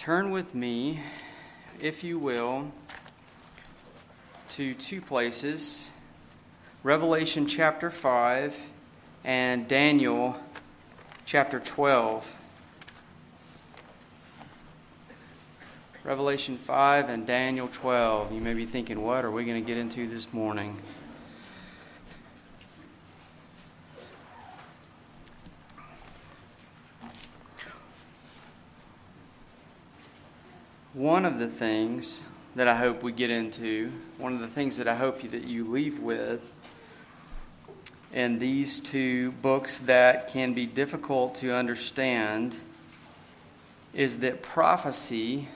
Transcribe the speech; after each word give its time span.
turn 0.00 0.30
with 0.30 0.54
me, 0.54 0.98
if 1.78 2.02
you 2.02 2.18
will, 2.18 2.72
to 4.48 4.72
two 4.72 4.98
places 4.98 5.90
Revelation 6.82 7.46
chapter 7.46 7.90
5 7.90 8.70
and 9.24 9.68
Daniel 9.68 10.38
chapter 11.26 11.60
12. 11.60 12.38
Revelation 16.02 16.56
5 16.56 17.10
and 17.10 17.26
Daniel 17.26 17.68
12. 17.70 18.32
You 18.32 18.40
may 18.40 18.54
be 18.54 18.64
thinking, 18.64 19.02
what 19.02 19.26
are 19.26 19.30
we 19.30 19.44
going 19.44 19.62
to 19.62 19.66
get 19.66 19.76
into 19.76 20.08
this 20.08 20.32
morning? 20.32 20.78
One 31.00 31.24
of 31.24 31.38
the 31.38 31.48
things 31.48 32.28
that 32.54 32.68
I 32.68 32.76
hope 32.76 33.02
we 33.02 33.10
get 33.10 33.30
into, 33.30 33.90
one 34.18 34.34
of 34.34 34.40
the 34.40 34.48
things 34.48 34.76
that 34.76 34.86
I 34.86 34.96
hope 34.96 35.22
that 35.22 35.44
you 35.44 35.64
leave 35.64 36.00
with 36.00 36.42
in 38.12 38.38
these 38.38 38.78
two 38.78 39.32
books 39.32 39.78
that 39.78 40.28
can 40.28 40.52
be 40.52 40.66
difficult 40.66 41.36
to 41.36 41.54
understand 41.54 42.56
is 43.94 44.18
that 44.18 44.42
prophecy, 44.42 45.48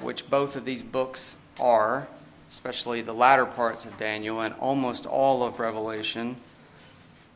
which 0.00 0.28
both 0.28 0.56
of 0.56 0.64
these 0.64 0.82
books 0.82 1.36
are, 1.60 2.08
especially 2.48 3.00
the 3.00 3.14
latter 3.14 3.46
parts 3.46 3.86
of 3.86 3.96
Daniel 3.98 4.40
and 4.40 4.52
almost 4.54 5.06
all 5.06 5.44
of 5.44 5.60
Revelation, 5.60 6.34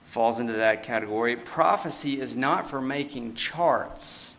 falls 0.06 0.40
into 0.40 0.54
that 0.54 0.82
category. 0.82 1.36
Prophecy 1.36 2.20
is 2.20 2.36
not 2.36 2.68
for 2.68 2.80
making 2.80 3.36
charts, 3.36 4.36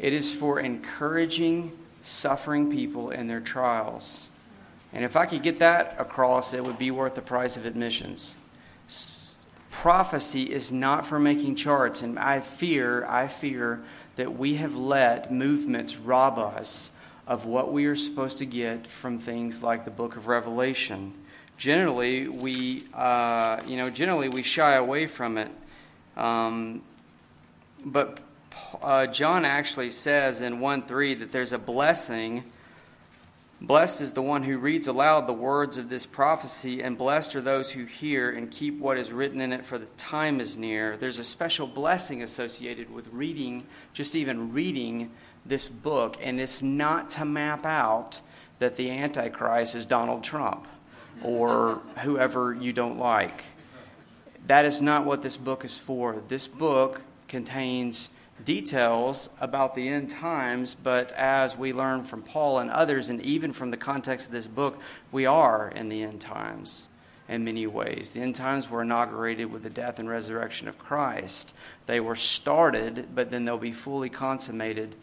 it 0.00 0.12
is 0.12 0.34
for 0.34 0.58
encouraging 0.58 1.70
suffering 2.02 2.70
people 2.70 3.10
in 3.10 3.26
their 3.26 3.40
trials. 3.40 4.30
And 4.92 5.04
if 5.04 5.16
I 5.16 5.26
could 5.26 5.42
get 5.42 5.58
that 5.60 5.96
across, 5.98 6.52
it 6.52 6.64
would 6.64 6.78
be 6.78 6.90
worth 6.90 7.14
the 7.14 7.22
price 7.22 7.56
of 7.56 7.66
admissions. 7.66 8.36
Prophecy 9.70 10.52
is 10.52 10.72
not 10.72 11.06
for 11.06 11.18
making 11.18 11.54
charts, 11.54 12.02
and 12.02 12.18
I 12.18 12.40
fear, 12.40 13.06
I 13.06 13.28
fear 13.28 13.80
that 14.16 14.36
we 14.36 14.56
have 14.56 14.74
let 14.74 15.32
movements 15.32 15.96
rob 15.96 16.38
us 16.38 16.90
of 17.26 17.46
what 17.46 17.72
we 17.72 17.86
are 17.86 17.96
supposed 17.96 18.38
to 18.38 18.46
get 18.46 18.86
from 18.86 19.18
things 19.18 19.62
like 19.62 19.84
the 19.84 19.90
book 19.90 20.16
of 20.16 20.26
Revelation. 20.26 21.14
Generally, 21.56 22.28
we, 22.28 22.84
uh, 22.92 23.60
you 23.66 23.76
know, 23.76 23.88
generally 23.88 24.28
we 24.28 24.42
shy 24.42 24.72
away 24.72 25.06
from 25.06 25.38
it. 25.38 25.50
Um, 26.16 26.82
but 27.84 28.20
uh, 28.82 29.06
John 29.06 29.44
actually 29.44 29.90
says 29.90 30.40
in 30.40 30.60
1 30.60 30.82
3 30.82 31.14
that 31.14 31.32
there's 31.32 31.52
a 31.52 31.58
blessing. 31.58 32.44
Blessed 33.62 34.00
is 34.00 34.14
the 34.14 34.22
one 34.22 34.44
who 34.44 34.58
reads 34.58 34.88
aloud 34.88 35.26
the 35.26 35.34
words 35.34 35.76
of 35.76 35.90
this 35.90 36.06
prophecy, 36.06 36.82
and 36.82 36.96
blessed 36.96 37.36
are 37.36 37.42
those 37.42 37.72
who 37.72 37.84
hear 37.84 38.30
and 38.30 38.50
keep 38.50 38.78
what 38.78 38.96
is 38.96 39.12
written 39.12 39.38
in 39.40 39.52
it, 39.52 39.66
for 39.66 39.76
the 39.76 39.86
time 39.98 40.40
is 40.40 40.56
near. 40.56 40.96
There's 40.96 41.18
a 41.18 41.24
special 41.24 41.66
blessing 41.66 42.22
associated 42.22 42.90
with 42.90 43.08
reading, 43.12 43.66
just 43.92 44.14
even 44.14 44.54
reading 44.54 45.10
this 45.44 45.68
book, 45.68 46.16
and 46.22 46.40
it's 46.40 46.62
not 46.62 47.10
to 47.10 47.26
map 47.26 47.66
out 47.66 48.22
that 48.60 48.76
the 48.76 48.90
Antichrist 48.90 49.74
is 49.74 49.84
Donald 49.84 50.24
Trump 50.24 50.66
or 51.22 51.80
whoever 51.98 52.54
you 52.54 52.72
don't 52.72 52.98
like. 52.98 53.44
That 54.46 54.64
is 54.64 54.80
not 54.80 55.04
what 55.04 55.20
this 55.22 55.36
book 55.36 55.64
is 55.64 55.76
for. 55.76 56.22
This 56.28 56.46
book 56.46 57.02
contains 57.28 58.10
details 58.44 59.28
about 59.40 59.74
the 59.74 59.88
end 59.88 60.10
times, 60.10 60.74
but 60.74 61.12
as 61.12 61.56
we 61.56 61.72
learn 61.72 62.04
from 62.04 62.22
Paul 62.22 62.58
and 62.58 62.70
others, 62.70 63.08
and 63.08 63.20
even 63.22 63.52
from 63.52 63.70
the 63.70 63.76
context 63.76 64.26
of 64.26 64.32
this 64.32 64.46
book, 64.46 64.80
we 65.12 65.26
are 65.26 65.68
in 65.68 65.88
the 65.88 66.02
end 66.02 66.20
times 66.20 66.88
in 67.28 67.44
many 67.44 67.66
ways. 67.66 68.10
The 68.10 68.20
end 68.20 68.34
times 68.34 68.68
were 68.68 68.82
inaugurated 68.82 69.52
with 69.52 69.62
the 69.62 69.70
death 69.70 69.98
and 70.00 70.08
resurrection 70.08 70.66
of 70.66 70.78
Christ. 70.78 71.54
They 71.86 72.00
were 72.00 72.16
started, 72.16 73.14
but 73.14 73.30
then 73.30 73.44
they'll 73.44 73.56
be 73.56 73.72
fully 73.72 74.08
consummated, 74.08 74.96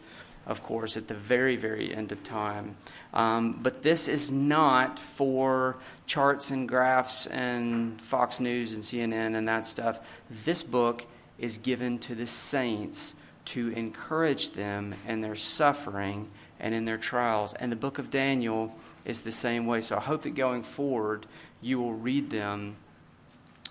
of 0.46 0.62
course, 0.62 0.96
at 0.96 1.08
the 1.08 1.14
very, 1.14 1.56
very 1.56 1.94
end 1.94 2.12
of 2.12 2.22
time. 2.22 2.76
Um, 3.14 3.58
but 3.62 3.82
this 3.82 4.08
is 4.08 4.30
not 4.30 4.98
for 4.98 5.78
charts 6.06 6.50
and 6.50 6.68
graphs 6.68 7.26
and 7.26 7.98
Fox 8.00 8.40
News 8.40 8.74
and 8.74 8.82
CNN 8.82 9.34
and 9.34 9.48
that 9.48 9.66
stuff. 9.66 10.06
This 10.28 10.62
book 10.62 11.06
is 11.38 11.56
given 11.56 11.98
to 12.00 12.14
the 12.14 12.26
saints 12.26 13.14
to 13.48 13.70
encourage 13.70 14.50
them 14.50 14.94
in 15.06 15.22
their 15.22 15.34
suffering 15.34 16.28
and 16.60 16.74
in 16.74 16.84
their 16.84 16.98
trials. 16.98 17.54
And 17.54 17.72
the 17.72 17.76
book 17.76 17.98
of 17.98 18.10
Daniel 18.10 18.74
is 19.04 19.20
the 19.20 19.32
same 19.32 19.66
way. 19.66 19.80
So 19.80 19.96
I 19.96 20.00
hope 20.00 20.22
that 20.22 20.34
going 20.34 20.62
forward, 20.62 21.24
you 21.62 21.78
will 21.78 21.94
read 21.94 22.30
them 22.30 22.76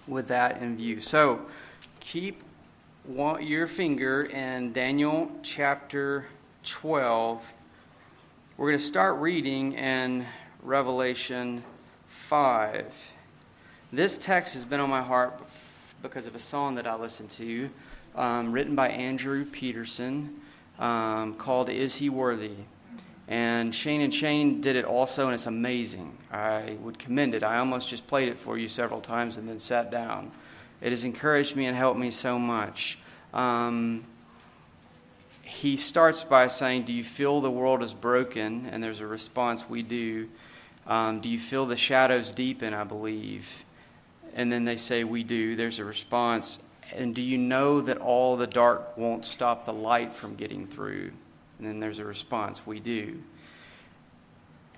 with 0.08 0.30
that 0.30 0.62
in 0.62 0.78
view. 0.78 1.00
So 1.00 1.42
keep 2.00 2.42
your 3.08 3.68
finger 3.68 4.24
in 4.24 4.74
Daniel 4.74 5.32
chapter 5.44 6.26
12. 6.64 7.54
We're 8.58 8.70
going 8.70 8.80
to 8.80 8.84
start 8.84 9.18
reading 9.20 9.74
in 9.74 10.26
Revelation 10.64 11.64
5. 12.08 13.14
This 13.94 14.18
text 14.18 14.56
has 14.56 14.66
been 14.66 14.80
on 14.80 14.90
my 14.90 15.04
heart 15.04 15.40
because 16.02 16.26
of 16.26 16.36
a 16.36 16.40
song 16.40 16.76
that 16.76 16.88
I 16.88 16.96
listened 16.96 17.30
to 17.32 17.46
um, 18.18 18.52
written 18.52 18.76
by 18.76 18.90
Andrew 18.90 19.46
Peterson 19.46 20.42
um, 20.80 21.36
called 21.36 21.70
Is 21.70 21.96
He 21.96 22.10
Worthy? 22.10 22.56
And 23.28 23.76
Shane 23.76 24.02
and 24.02 24.14
Shane 24.14 24.62
did 24.62 24.76
it 24.76 24.86
also, 24.86 25.26
and 25.26 25.34
it's 25.34 25.48
amazing. 25.48 26.18
I 26.32 26.78
would 26.82 26.98
commend 26.98 27.36
it. 27.36 27.44
I 27.44 27.58
almost 27.58 27.90
just 27.90 28.08
played 28.08 28.30
it 28.30 28.40
for 28.40 28.58
you 28.58 28.68
several 28.68 29.02
times 29.02 29.38
and 29.38 29.50
then 29.50 29.60
sat 29.60 29.92
down. 29.92 30.32
It 30.82 30.90
has 30.90 31.04
encouraged 31.04 31.56
me 31.56 31.66
and 31.66 31.76
helped 31.76 32.00
me 32.00 32.10
so 32.10 32.40
much. 32.40 32.98
Um, 33.34 34.06
he 35.42 35.76
starts 35.76 36.24
by 36.24 36.48
saying, 36.48 36.84
Do 36.84 36.94
you 36.94 37.04
feel 37.04 37.42
the 37.42 37.52
world 37.52 37.84
is 37.84 37.94
broken? 37.94 38.68
And 38.72 38.84
there's 38.84 39.02
a 39.02 39.08
response, 39.08 39.70
We 39.70 39.82
do. 39.82 40.30
Um, 40.86 41.20
do 41.20 41.28
you 41.28 41.40
feel 41.40 41.66
the 41.66 41.76
shadows 41.76 42.32
deepen? 42.32 42.74
I 42.74 42.86
believe. 42.86 43.66
And 44.34 44.52
then 44.52 44.66
they 44.66 44.78
say, 44.78 45.04
We 45.04 45.24
do. 45.24 45.56
There's 45.56 45.80
a 45.80 45.86
response, 45.86 46.60
and 46.96 47.14
do 47.14 47.22
you 47.22 47.38
know 47.38 47.82
that 47.82 47.98
all 47.98 48.38
the 48.38 48.48
dark 48.48 48.98
won't 48.98 49.26
stop 49.26 49.66
the 49.66 49.74
light 49.74 50.14
from 50.14 50.36
getting 50.36 50.68
through? 50.68 51.12
And 51.58 51.68
then 51.68 51.80
there's 51.80 52.00
a 52.00 52.06
response 52.06 52.66
we 52.66 52.80
do. 52.80 53.22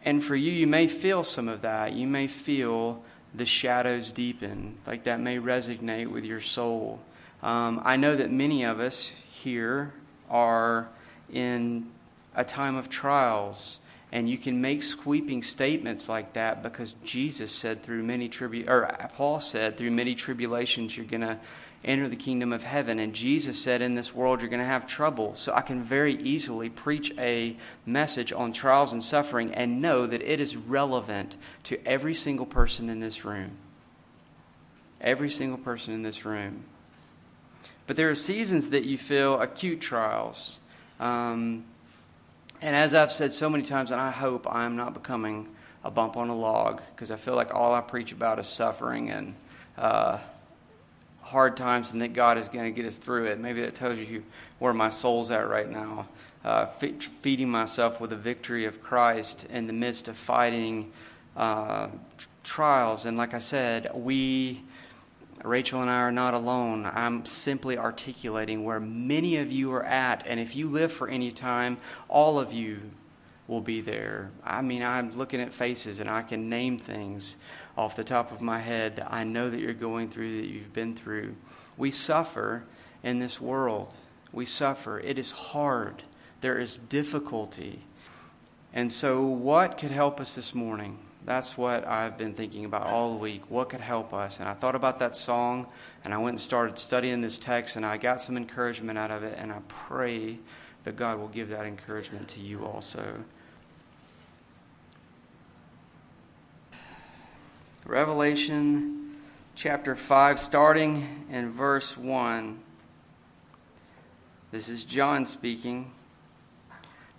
And 0.06 0.24
for 0.24 0.36
you, 0.36 0.52
you 0.52 0.68
may 0.68 0.88
feel 0.88 1.24
some 1.24 1.47
of 1.47 1.62
that. 1.62 1.94
You 1.94 2.08
may 2.08 2.28
feel 2.28 3.03
the 3.34 3.46
shadows 3.46 4.12
deepen, 4.12 4.78
like 4.88 5.03
that 5.03 5.20
may 5.20 5.38
resonate 5.38 6.08
with 6.08 6.24
your 6.24 6.42
soul. 6.42 7.00
Um, 7.44 7.81
I 7.84 7.96
know 7.96 8.16
that 8.16 8.31
many 8.31 8.64
of 8.64 8.80
us 8.80 9.14
here 9.30 9.94
are 10.30 10.90
in 11.31 11.90
a 12.36 12.44
time 12.44 12.76
of 12.76 12.90
trials, 12.90 13.80
and 14.12 14.30
you 14.30 14.38
can 14.38 14.62
make 14.62 14.81
sweeping 14.81 15.44
statements 15.44 16.09
like 16.09 16.34
that 16.34 16.64
because 16.64 16.96
Jesus 17.03 17.52
said 17.52 17.84
through 17.84 18.03
many 18.03 18.30
tribu- 18.30 18.66
or 18.68 18.90
Paul 19.16 19.40
said 19.40 19.78
through 19.78 19.91
many 19.91 20.16
tribulations 20.16 20.97
you're 20.97 21.06
going 21.06 21.22
to 21.22 21.38
enter 21.84 22.07
the 22.07 22.16
kingdom 22.16 22.51
of 22.51 22.63
heaven. 22.63 23.00
And 23.00 23.13
Jesus 23.13 23.62
said, 23.62 23.81
In 23.81 23.95
this 23.95 24.13
world, 24.13 24.41
you're 24.41 24.50
going 24.50 24.59
to 24.59 24.66
have 24.66 24.85
trouble. 24.85 25.35
So 25.35 25.53
I 25.53 25.62
can 25.62 25.84
very 25.84 26.16
easily 26.16 26.69
preach 26.69 27.13
a 27.17 27.56
message 27.85 28.34
on 28.34 28.51
trials 28.51 28.94
and 28.94 29.03
suffering 29.03 29.53
and 29.53 29.81
know 29.81 30.06
that 30.06 30.22
it 30.22 30.40
is 30.40 30.56
relevant 30.57 31.38
to 31.66 31.85
every 31.88 32.13
single 32.13 32.45
person 32.45 32.90
in 32.90 33.00
this 33.00 33.23
room. 33.23 33.51
Every 35.00 35.29
single 35.29 35.57
person 35.57 35.94
in 35.94 36.01
this 36.01 36.25
room. 36.25 36.66
But 37.88 37.96
there 37.96 38.09
are 38.09 38.16
seasons 38.16 38.69
that 38.69 38.84
you 38.84 38.97
feel 38.97 39.41
acute 39.41 39.81
trials. 39.81 40.59
Um, 41.00 41.63
and 42.61 42.76
as 42.76 42.93
I've 42.93 43.11
said 43.11 43.31
so 43.31 43.49
many 43.49 43.64
times, 43.64 43.91
and 43.91 44.02
I 44.02 44.11
hope 44.11 44.46
I'm 44.53 44.76
not 44.76 44.93
becoming 44.93 45.47
a 45.84 45.90
bump 45.90 46.17
on 46.17 46.28
a 46.28 46.35
log, 46.35 46.81
because 46.93 47.09
I 47.09 47.16
feel 47.16 47.35
like 47.35 47.55
all 47.55 47.73
I 47.73 47.79
preach 47.79 48.11
about 48.11 48.37
is 48.37 48.47
suffering 48.47 49.09
and. 49.09 49.35
Uh, 49.78 50.17
hard 51.29 51.55
times 51.55 51.91
and 51.93 52.02
that 52.02 52.14
God 52.14 52.40
is 52.40 52.49
going 52.49 52.66
to 52.66 52.72
get 52.72 52.87
us 52.87 52.97
through 52.97 53.26
it. 53.26 53.40
Maybe 53.40 53.61
that 53.61 53.76
tells 53.76 53.99
you 53.99 54.23
where 54.58 54.73
my 54.73 54.90
soul's 54.90 55.29
at 55.29 55.47
right 55.47 55.70
now. 55.70 56.08
Uh, 56.43 56.66
feeding 56.66 57.49
myself 57.49 58.02
with 58.02 58.09
the 58.09 58.16
victory 58.16 58.66
of 58.66 58.81
Christ 58.81 59.46
in 59.49 59.67
the 59.67 59.73
midst 59.73 60.08
of 60.08 60.17
fighting 60.17 60.91
uh, 61.35 61.90
trials. 62.43 63.05
And 63.05 63.17
like 63.17 63.34
I 63.34 63.40
said, 63.40 63.91
we, 63.93 64.64
Rachel 65.43 65.81
and 65.81 65.90
I, 65.90 65.97
are 65.97 66.11
not 66.11 66.34
alone. 66.34 66.90
I'm 66.91 67.26
simply 67.26 67.78
articulating 67.78 68.64
where 68.64 68.79
many 68.79 69.37
of 69.37 69.52
you 69.52 69.72
are 69.73 69.84
at. 69.84 70.26
And 70.26 70.40
if 70.40 70.55
you 70.55 70.67
live 70.67 70.91
for 70.91 71.08
any 71.08 71.31
time, 71.31 71.78
all 72.08 72.40
of 72.40 72.53
you 72.53 72.79
will 73.47 73.61
be 73.61 73.81
there. 73.81 74.31
I 74.43 74.61
mean, 74.61 74.81
I'm 74.81 75.11
looking 75.17 75.41
at 75.41 75.53
faces 75.53 75.99
and 75.99 76.09
I 76.09 76.22
can 76.22 76.49
name 76.49 76.79
things 76.79 77.35
off 77.79 77.96
the 77.96 78.03
top 78.03 78.31
of 78.31 78.41
my 78.41 78.59
head 78.59 78.97
that 78.97 79.11
I 79.11 79.23
know 79.23 79.49
that 79.49 79.59
you're 79.59 79.73
going 79.73 80.09
through, 80.09 80.41
that 80.41 80.47
you've 80.47 80.73
been 80.73 80.96
through. 80.96 81.35
We 81.78 81.91
suffer 81.91 82.64
in 83.03 83.20
this 83.20 83.40
world. 83.40 83.93
We 84.31 84.46
suffer. 84.46 84.99
It 84.99 85.17
is 85.17 85.31
hard 85.31 86.03
there 86.41 86.58
is 86.58 86.78
difficulty. 86.78 87.81
And 88.73 88.91
so, 88.91 89.26
what 89.26 89.78
could 89.78 89.91
help 89.91 90.20
us 90.20 90.35
this 90.35 90.53
morning? 90.53 90.99
That's 91.26 91.58
what 91.58 91.85
I've 91.85 92.17
been 92.17 92.34
thinking 92.34 92.66
about 92.66 92.87
all 92.87 93.17
week. 93.17 93.43
What 93.49 93.70
could 93.70 93.81
help 93.81 94.14
us? 94.14 94.40
And 94.40 94.47
I 94.47 94.53
thought 94.53 94.76
about 94.76 94.99
that 94.99 95.16
song, 95.16 95.67
and 96.03 96.14
I 96.14 96.17
went 96.17 96.34
and 96.35 96.40
started 96.40 96.79
studying 96.79 97.22
this 97.22 97.37
text, 97.37 97.76
and 97.76 97.85
I 97.85 97.97
got 97.97 98.22
some 98.22 98.37
encouragement 98.37 98.97
out 98.97 99.11
of 99.11 99.23
it, 99.23 99.37
and 99.37 99.52
I 99.52 99.59
pray 99.67 100.40
that 100.85 100.96
God 100.96 101.20
will 101.20 101.28
give 101.28 101.49
that 101.49 101.66
encouragement 101.66 102.29
to 102.29 102.40
you 102.40 102.66
also. 102.66 103.23
Revelation 107.90 109.16
chapter 109.56 109.96
5, 109.96 110.40
starting 110.40 111.26
in 111.32 111.50
verse 111.50 111.97
1. 111.97 112.59
This 114.52 114.70
is 114.70 114.86
John 114.86 115.26
speaking. 115.26 115.90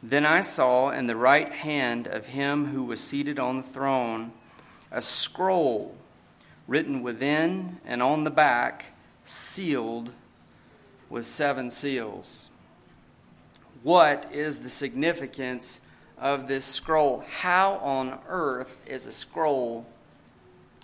Then 0.01 0.25
I 0.25 0.43
saw 0.43 0.91
in 0.91 1.09
the 1.09 1.17
right 1.17 1.51
hand 1.51 2.07
of 2.07 2.27
him 2.27 2.67
who 2.67 2.85
was 2.85 3.01
seated 3.01 3.41
on 3.41 3.57
the 3.57 3.63
throne 3.65 4.31
a 4.93 5.03
scroll 5.03 5.97
written 6.69 7.03
within 7.03 7.81
and 7.85 8.01
on 8.01 8.23
the 8.23 8.31
back, 8.31 8.93
sealed 9.25 10.13
with 11.09 11.27
seven 11.27 11.69
seals. 11.71 12.49
What 13.83 14.31
is 14.33 14.59
the 14.59 14.71
significance 14.71 15.81
of 16.17 16.47
this 16.47 16.65
scroll? 16.65 17.25
How 17.41 17.75
on 17.79 18.21
earth 18.29 18.81
is 18.87 19.09
a 19.09 19.13
scroll 19.13 19.85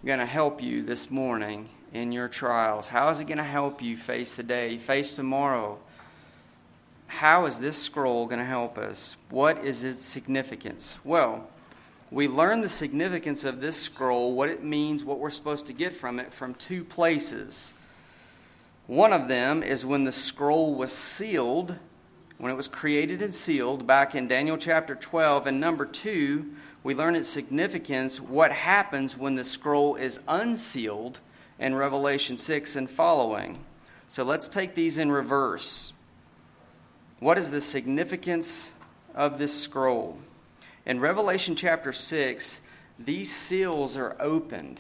going 0.04 0.18
to 0.18 0.26
help 0.26 0.62
you 0.62 0.82
this 0.82 1.10
morning 1.10 1.68
in 1.92 2.12
your 2.12 2.28
trials? 2.28 2.86
How 2.86 3.08
is 3.08 3.20
it 3.20 3.24
going 3.26 3.38
to 3.38 3.44
help 3.44 3.82
you 3.82 3.96
face 3.96 4.34
the 4.34 4.42
day, 4.42 4.78
face 4.78 5.14
tomorrow? 5.16 5.78
how 7.06 7.46
is 7.46 7.60
this 7.60 7.80
scroll 7.80 8.26
going 8.26 8.38
to 8.38 8.44
help 8.44 8.78
us? 8.78 9.16
What 9.30 9.64
is 9.64 9.84
its 9.84 10.04
significance? 10.04 10.98
Well, 11.04 11.48
we 12.10 12.28
learn 12.28 12.60
the 12.60 12.68
significance 12.68 13.44
of 13.44 13.60
this 13.60 13.76
scroll, 13.76 14.34
what 14.34 14.48
it 14.48 14.62
means, 14.62 15.02
what 15.04 15.18
we're 15.18 15.30
supposed 15.30 15.66
to 15.66 15.72
get 15.72 15.94
from 15.94 16.18
it, 16.20 16.32
from 16.32 16.54
two 16.54 16.84
places. 16.84 17.74
One 18.86 19.12
of 19.12 19.28
them 19.28 19.62
is 19.62 19.84
when 19.84 20.04
the 20.04 20.12
scroll 20.12 20.74
was 20.74 20.92
sealed, 20.92 21.76
when 22.38 22.52
it 22.52 22.56
was 22.56 22.68
created 22.68 23.22
and 23.22 23.32
sealed 23.32 23.86
back 23.86 24.14
in 24.14 24.28
Daniel 24.28 24.56
chapter 24.56 24.94
12. 24.94 25.46
And 25.46 25.60
number 25.60 25.86
two, 25.86 26.52
we 26.86 26.94
learn 26.94 27.16
its 27.16 27.26
significance, 27.26 28.20
what 28.20 28.52
happens 28.52 29.18
when 29.18 29.34
the 29.34 29.42
scroll 29.42 29.96
is 29.96 30.20
unsealed 30.28 31.18
in 31.58 31.74
Revelation 31.74 32.38
6 32.38 32.76
and 32.76 32.88
following. 32.88 33.58
So 34.06 34.22
let's 34.22 34.46
take 34.46 34.76
these 34.76 34.96
in 34.96 35.10
reverse. 35.10 35.92
What 37.18 37.38
is 37.38 37.50
the 37.50 37.60
significance 37.60 38.74
of 39.16 39.36
this 39.36 39.60
scroll? 39.60 40.18
In 40.84 41.00
Revelation 41.00 41.56
chapter 41.56 41.92
6, 41.92 42.60
these 43.00 43.34
seals 43.34 43.96
are 43.96 44.14
opened. 44.20 44.78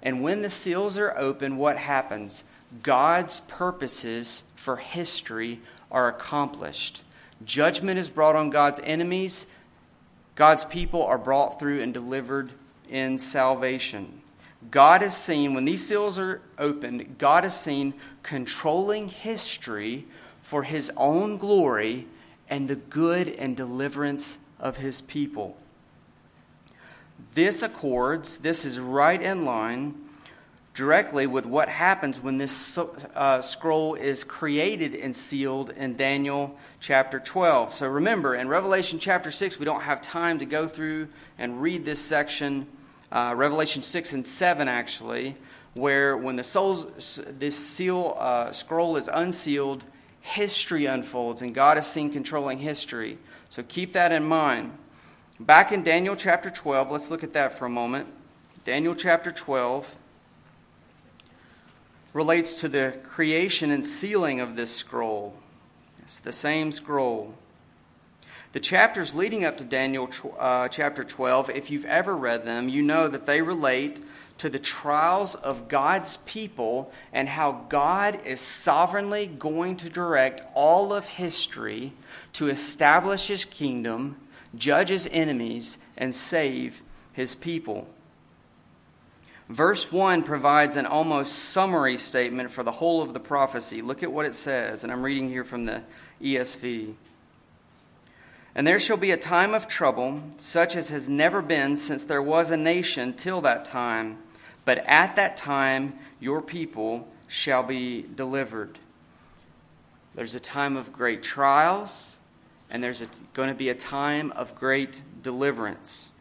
And 0.00 0.22
when 0.22 0.40
the 0.40 0.48
seals 0.48 0.96
are 0.96 1.14
opened, 1.18 1.58
what 1.58 1.76
happens? 1.76 2.42
God's 2.82 3.40
purposes 3.40 4.44
for 4.56 4.78
history 4.78 5.60
are 5.90 6.08
accomplished. 6.08 7.02
Judgment 7.44 7.98
is 7.98 8.08
brought 8.08 8.34
on 8.34 8.48
God's 8.48 8.80
enemies. 8.82 9.46
God's 10.38 10.64
people 10.64 11.02
are 11.04 11.18
brought 11.18 11.58
through 11.58 11.82
and 11.82 11.92
delivered 11.92 12.52
in 12.88 13.18
salvation. 13.18 14.22
God 14.70 15.02
is 15.02 15.12
seen, 15.12 15.52
when 15.52 15.64
these 15.64 15.84
seals 15.84 16.16
are 16.16 16.40
opened, 16.56 17.18
God 17.18 17.44
is 17.44 17.54
seen 17.54 17.94
controlling 18.22 19.08
history 19.08 20.06
for 20.40 20.62
his 20.62 20.92
own 20.96 21.38
glory 21.38 22.06
and 22.48 22.68
the 22.68 22.76
good 22.76 23.28
and 23.30 23.56
deliverance 23.56 24.38
of 24.60 24.76
his 24.76 25.02
people. 25.02 25.56
This 27.34 27.60
accords, 27.60 28.38
this 28.38 28.64
is 28.64 28.78
right 28.78 29.20
in 29.20 29.44
line 29.44 29.96
directly 30.78 31.26
with 31.26 31.44
what 31.44 31.68
happens 31.68 32.20
when 32.22 32.38
this 32.38 32.78
uh, 32.78 33.40
scroll 33.40 33.96
is 33.96 34.22
created 34.22 34.94
and 34.94 35.14
sealed 35.14 35.70
in 35.70 35.96
Daniel 35.96 36.56
chapter 36.78 37.18
12. 37.18 37.72
So 37.72 37.88
remember, 37.88 38.36
in 38.36 38.46
Revelation 38.46 39.00
chapter 39.00 39.32
6, 39.32 39.58
we 39.58 39.64
don't 39.64 39.80
have 39.80 40.00
time 40.00 40.38
to 40.38 40.44
go 40.44 40.68
through 40.68 41.08
and 41.36 41.60
read 41.60 41.84
this 41.84 41.98
section, 41.98 42.68
uh, 43.10 43.34
Revelation 43.36 43.82
6 43.82 44.12
and 44.12 44.24
7 44.24 44.68
actually, 44.68 45.34
where 45.74 46.16
when 46.16 46.36
the 46.36 46.44
souls, 46.44 47.20
this 47.26 47.56
seal 47.56 48.14
uh, 48.16 48.52
scroll 48.52 48.94
is 48.94 49.08
unsealed, 49.12 49.84
history 50.20 50.86
unfolds, 50.86 51.42
and 51.42 51.52
God 51.52 51.76
is 51.76 51.88
seen 51.88 52.08
controlling 52.08 52.60
history. 52.60 53.18
So 53.48 53.64
keep 53.64 53.94
that 53.94 54.12
in 54.12 54.22
mind. 54.22 54.78
Back 55.40 55.72
in 55.72 55.82
Daniel 55.82 56.14
chapter 56.14 56.50
12, 56.50 56.92
let's 56.92 57.10
look 57.10 57.24
at 57.24 57.32
that 57.32 57.58
for 57.58 57.66
a 57.66 57.68
moment. 57.68 58.06
Daniel 58.64 58.94
chapter 58.94 59.32
12 59.32 59.97
relates 62.18 62.60
to 62.60 62.68
the 62.68 62.98
creation 63.04 63.70
and 63.70 63.86
sealing 63.86 64.40
of 64.40 64.56
this 64.56 64.74
scroll. 64.74 65.32
It's 66.00 66.18
the 66.18 66.32
same 66.32 66.72
scroll. 66.72 67.32
The 68.50 68.58
chapters 68.58 69.14
leading 69.14 69.44
up 69.44 69.56
to 69.58 69.64
Daniel 69.64 70.10
uh, 70.36 70.66
chapter 70.66 71.04
12, 71.04 71.48
if 71.50 71.70
you've 71.70 71.84
ever 71.84 72.16
read 72.16 72.44
them, 72.44 72.68
you 72.68 72.82
know 72.82 73.06
that 73.06 73.26
they 73.26 73.40
relate 73.40 74.00
to 74.38 74.50
the 74.50 74.58
trials 74.58 75.36
of 75.36 75.68
God's 75.68 76.16
people 76.26 76.90
and 77.12 77.28
how 77.28 77.66
God 77.68 78.18
is 78.24 78.40
sovereignly 78.40 79.28
going 79.28 79.76
to 79.76 79.88
direct 79.88 80.42
all 80.54 80.92
of 80.92 81.06
history 81.06 81.92
to 82.32 82.48
establish 82.48 83.28
his 83.28 83.44
kingdom, 83.44 84.16
judge 84.56 84.88
his 84.88 85.08
enemies, 85.12 85.78
and 85.96 86.12
save 86.12 86.82
his 87.12 87.36
people. 87.36 87.86
Verse 89.48 89.90
1 89.90 90.24
provides 90.24 90.76
an 90.76 90.86
almost 90.86 91.32
summary 91.32 91.96
statement 91.96 92.50
for 92.50 92.62
the 92.62 92.70
whole 92.70 93.00
of 93.00 93.14
the 93.14 93.20
prophecy. 93.20 93.80
Look 93.80 94.02
at 94.02 94.12
what 94.12 94.26
it 94.26 94.34
says, 94.34 94.82
and 94.84 94.92
I'm 94.92 95.02
reading 95.02 95.28
here 95.28 95.44
from 95.44 95.64
the 95.64 95.82
ESV. 96.22 96.94
And 98.54 98.66
there 98.66 98.78
shall 98.78 98.96
be 98.96 99.10
a 99.10 99.16
time 99.16 99.54
of 99.54 99.68
trouble, 99.68 100.22
such 100.36 100.76
as 100.76 100.90
has 100.90 101.08
never 101.08 101.40
been 101.40 101.76
since 101.76 102.04
there 102.04 102.22
was 102.22 102.50
a 102.50 102.56
nation 102.56 103.14
till 103.14 103.40
that 103.42 103.64
time 103.64 104.18
but 104.68 104.84
at 104.84 105.16
that 105.16 105.38
time, 105.38 105.98
your 106.20 106.42
people 106.42 107.08
shall 107.26 107.62
be 107.62 108.02
delivered. 108.02 108.78
There's 110.14 110.34
a 110.34 110.40
time 110.40 110.76
of 110.76 110.92
great 110.92 111.22
trials, 111.22 112.20
and 112.68 112.84
there's 112.84 113.00
a, 113.00 113.06
going 113.32 113.48
to 113.48 113.54
be 113.54 113.70
a 113.70 113.74
time 113.74 114.30
of 114.32 114.54
great 114.54 115.00
deliverance. 115.22 116.12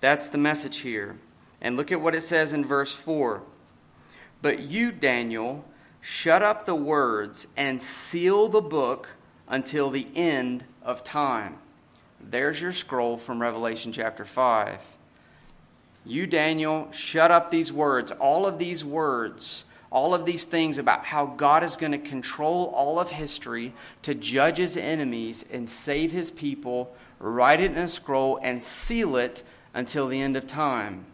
That's 0.00 0.28
the 0.28 0.38
message 0.38 0.76
here. 0.78 1.16
And 1.62 1.76
look 1.76 1.90
at 1.90 2.00
what 2.00 2.14
it 2.14 2.20
says 2.20 2.52
in 2.52 2.64
verse 2.64 2.94
4. 2.94 3.42
But 4.42 4.58
you, 4.58 4.92
Daniel, 4.92 5.64
shut 6.00 6.42
up 6.42 6.66
the 6.66 6.74
words 6.74 7.46
and 7.56 7.80
seal 7.80 8.48
the 8.48 8.60
book 8.60 9.14
until 9.48 9.88
the 9.88 10.08
end 10.14 10.64
of 10.82 11.04
time. 11.04 11.58
There's 12.20 12.60
your 12.60 12.72
scroll 12.72 13.16
from 13.16 13.40
Revelation 13.40 13.92
chapter 13.92 14.24
5. 14.24 14.80
You, 16.04 16.26
Daniel, 16.26 16.90
shut 16.90 17.30
up 17.30 17.50
these 17.50 17.72
words, 17.72 18.10
all 18.10 18.44
of 18.44 18.58
these 18.58 18.84
words, 18.84 19.64
all 19.90 20.14
of 20.14 20.24
these 20.24 20.44
things 20.44 20.78
about 20.78 21.04
how 21.04 21.26
God 21.26 21.62
is 21.62 21.76
going 21.76 21.92
to 21.92 21.98
control 21.98 22.72
all 22.74 22.98
of 22.98 23.10
history 23.10 23.72
to 24.02 24.14
judge 24.14 24.58
his 24.58 24.76
enemies 24.76 25.44
and 25.52 25.68
save 25.68 26.10
his 26.10 26.30
people. 26.30 26.96
Write 27.20 27.60
it 27.60 27.70
in 27.70 27.78
a 27.78 27.86
scroll 27.86 28.40
and 28.42 28.60
seal 28.60 29.14
it 29.16 29.44
until 29.74 30.08
the 30.08 30.20
end 30.20 30.36
of 30.36 30.46
time. 30.46 31.06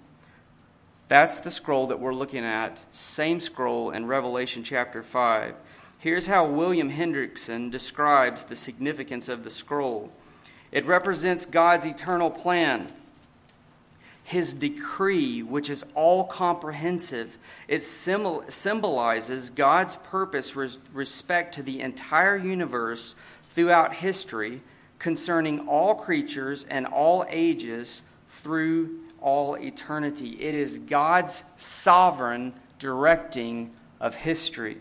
That's 1.09 1.41
the 1.41 1.51
scroll 1.51 1.87
that 1.89 2.01
we're 2.01 2.15
looking 2.15 2.45
at, 2.45 2.79
same 2.91 3.41
scroll 3.41 3.91
in 3.91 4.07
Revelation 4.07 4.63
chapter 4.63 5.03
5. 5.03 5.55
Here's 5.99 6.27
how 6.27 6.47
William 6.47 6.91
Hendriksen 6.91 7.71
describes 7.71 8.45
the 8.45 8.57
significance 8.57 9.29
of 9.29 9.45
the 9.45 9.51
scroll 9.51 10.13
it 10.71 10.85
represents 10.85 11.47
God's 11.47 11.87
eternal 11.87 12.31
plan 12.31 12.93
his 14.29 14.53
decree, 14.53 15.43
which 15.43 15.71
is 15.71 15.87
all 15.95 16.25
comprehensive. 16.25 17.39
It 17.67 17.81
symbolizes 17.81 19.49
God's 19.49 19.97
purpose 19.97 20.55
with 20.55 20.79
respect 20.93 21.55
to 21.55 21.63
the 21.63 21.81
entire 21.81 22.37
universe 22.37 23.17
throughout 23.49 23.95
history, 23.95 24.61
concerning 24.99 25.67
all 25.67 25.95
creatures 25.95 26.65
and 26.65 26.85
all 26.85 27.25
ages 27.31 28.03
through 28.29 29.01
all 29.21 29.57
eternity. 29.57 30.41
It 30.41 30.55
is 30.55 30.79
God's 30.79 31.43
sovereign 31.57 32.55
directing 32.79 33.73
of 34.01 34.15
history. 34.15 34.79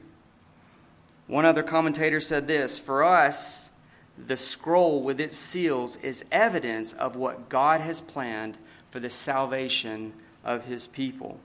One 1.28 1.46
other 1.46 1.64
commentator 1.64 2.20
said 2.20 2.48
this 2.48 2.80
For 2.80 3.04
us, 3.04 3.72
the 4.18 4.38
scroll 4.38 5.04
with 5.04 5.20
its 5.20 5.36
seals 5.36 5.98
is 5.98 6.26
evidence 6.32 6.94
of 6.94 7.16
what 7.16 7.50
God 7.50 7.82
has 7.82 8.02
planned 8.02 8.58
for 8.90 9.00
the 9.00 9.10
salvation 9.10 10.14
of 10.44 10.66
his 10.66 10.88
people. 10.88 11.40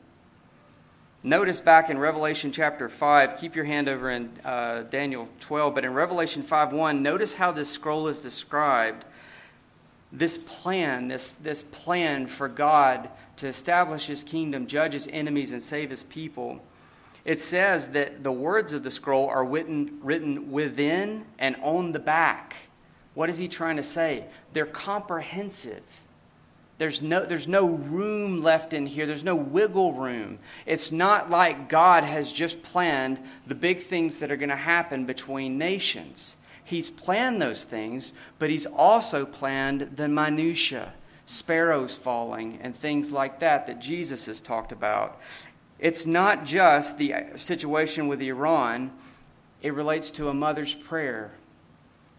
Notice 1.24 1.60
back 1.60 1.88
in 1.88 1.98
Revelation 1.98 2.50
chapter 2.50 2.88
5, 2.88 3.36
keep 3.38 3.54
your 3.54 3.64
hand 3.64 3.88
over 3.88 4.10
in 4.10 4.30
uh, 4.44 4.82
Daniel 4.82 5.28
12, 5.38 5.74
but 5.74 5.84
in 5.84 5.94
Revelation 5.94 6.42
5 6.42 6.72
1, 6.72 7.02
notice 7.02 7.34
how 7.34 7.52
this 7.52 7.70
scroll 7.70 8.08
is 8.08 8.20
described. 8.20 9.04
This 10.12 10.36
plan, 10.36 11.08
this, 11.08 11.34
this 11.34 11.62
plan 11.62 12.26
for 12.26 12.48
God 12.48 13.08
to 13.36 13.46
establish 13.46 14.06
his 14.06 14.22
kingdom, 14.22 14.66
judge 14.66 14.92
his 14.92 15.08
enemies, 15.08 15.52
and 15.52 15.62
save 15.62 15.90
his 15.90 16.04
people. 16.04 16.60
It 17.24 17.40
says 17.40 17.90
that 17.90 18.22
the 18.22 18.32
words 18.32 18.72
of 18.72 18.82
the 18.82 18.90
scroll 18.90 19.28
are 19.28 19.44
written, 19.44 20.00
written 20.02 20.50
within 20.52 21.24
and 21.38 21.56
on 21.62 21.92
the 21.92 21.98
back. 21.98 22.56
What 23.14 23.30
is 23.30 23.38
he 23.38 23.48
trying 23.48 23.76
to 23.76 23.82
say? 23.82 24.24
They're 24.52 24.66
comprehensive. 24.66 25.82
There's 26.78 27.00
no, 27.00 27.24
there's 27.24 27.46
no 27.46 27.66
room 27.68 28.42
left 28.42 28.72
in 28.72 28.86
here. 28.86 29.06
There's 29.06 29.22
no 29.22 29.36
wiggle 29.36 29.92
room. 29.92 30.40
It's 30.66 30.90
not 30.90 31.30
like 31.30 31.68
God 31.68 32.02
has 32.02 32.32
just 32.32 32.62
planned 32.62 33.20
the 33.46 33.54
big 33.54 33.82
things 33.82 34.18
that 34.18 34.32
are 34.32 34.36
going 34.36 34.48
to 34.48 34.56
happen 34.56 35.06
between 35.06 35.58
nations. 35.58 36.36
He's 36.72 36.88
planned 36.88 37.40
those 37.42 37.64
things, 37.64 38.14
but 38.38 38.48
He's 38.48 38.64
also 38.64 39.26
planned 39.26 39.96
the 39.96 40.08
minutiae, 40.08 40.94
sparrows 41.26 41.96
falling, 41.96 42.58
and 42.62 42.74
things 42.74 43.12
like 43.12 43.40
that 43.40 43.66
that 43.66 43.78
Jesus 43.78 44.24
has 44.24 44.40
talked 44.40 44.72
about. 44.72 45.20
It's 45.78 46.06
not 46.06 46.46
just 46.46 46.96
the 46.96 47.14
situation 47.34 48.08
with 48.08 48.22
Iran, 48.22 48.90
it 49.60 49.74
relates 49.74 50.10
to 50.12 50.30
a 50.30 50.34
mother's 50.34 50.72
prayer. 50.72 51.32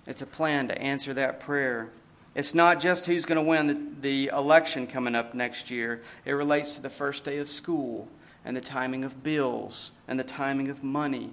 It's 0.06 0.22
a 0.22 0.28
plan 0.28 0.68
to 0.68 0.78
answer 0.78 1.16
that 1.16 1.40
prayer. 1.40 1.90
It's 2.36 2.54
not 2.54 2.80
just 2.80 3.08
who's 3.08 3.26
going 3.26 3.44
to 3.44 3.50
win 3.50 3.98
the, 4.02 4.28
election 4.28 4.86
coming 4.86 5.16
up 5.16 5.34
next 5.34 5.72
year. 5.72 6.04
It 6.26 6.34
relates 6.34 6.76
to 6.76 6.82
the 6.84 6.92
first 6.92 7.24
day 7.24 7.40
of 7.40 7.50
school 7.50 8.08
and 8.46 8.56
the 8.56 8.62
timing 8.62 9.04
of 9.04 9.24
bills 9.24 9.92
and 10.08 10.20
the 10.20 10.24
timing 10.24 10.70
of 10.70 10.84
money. 10.84 11.32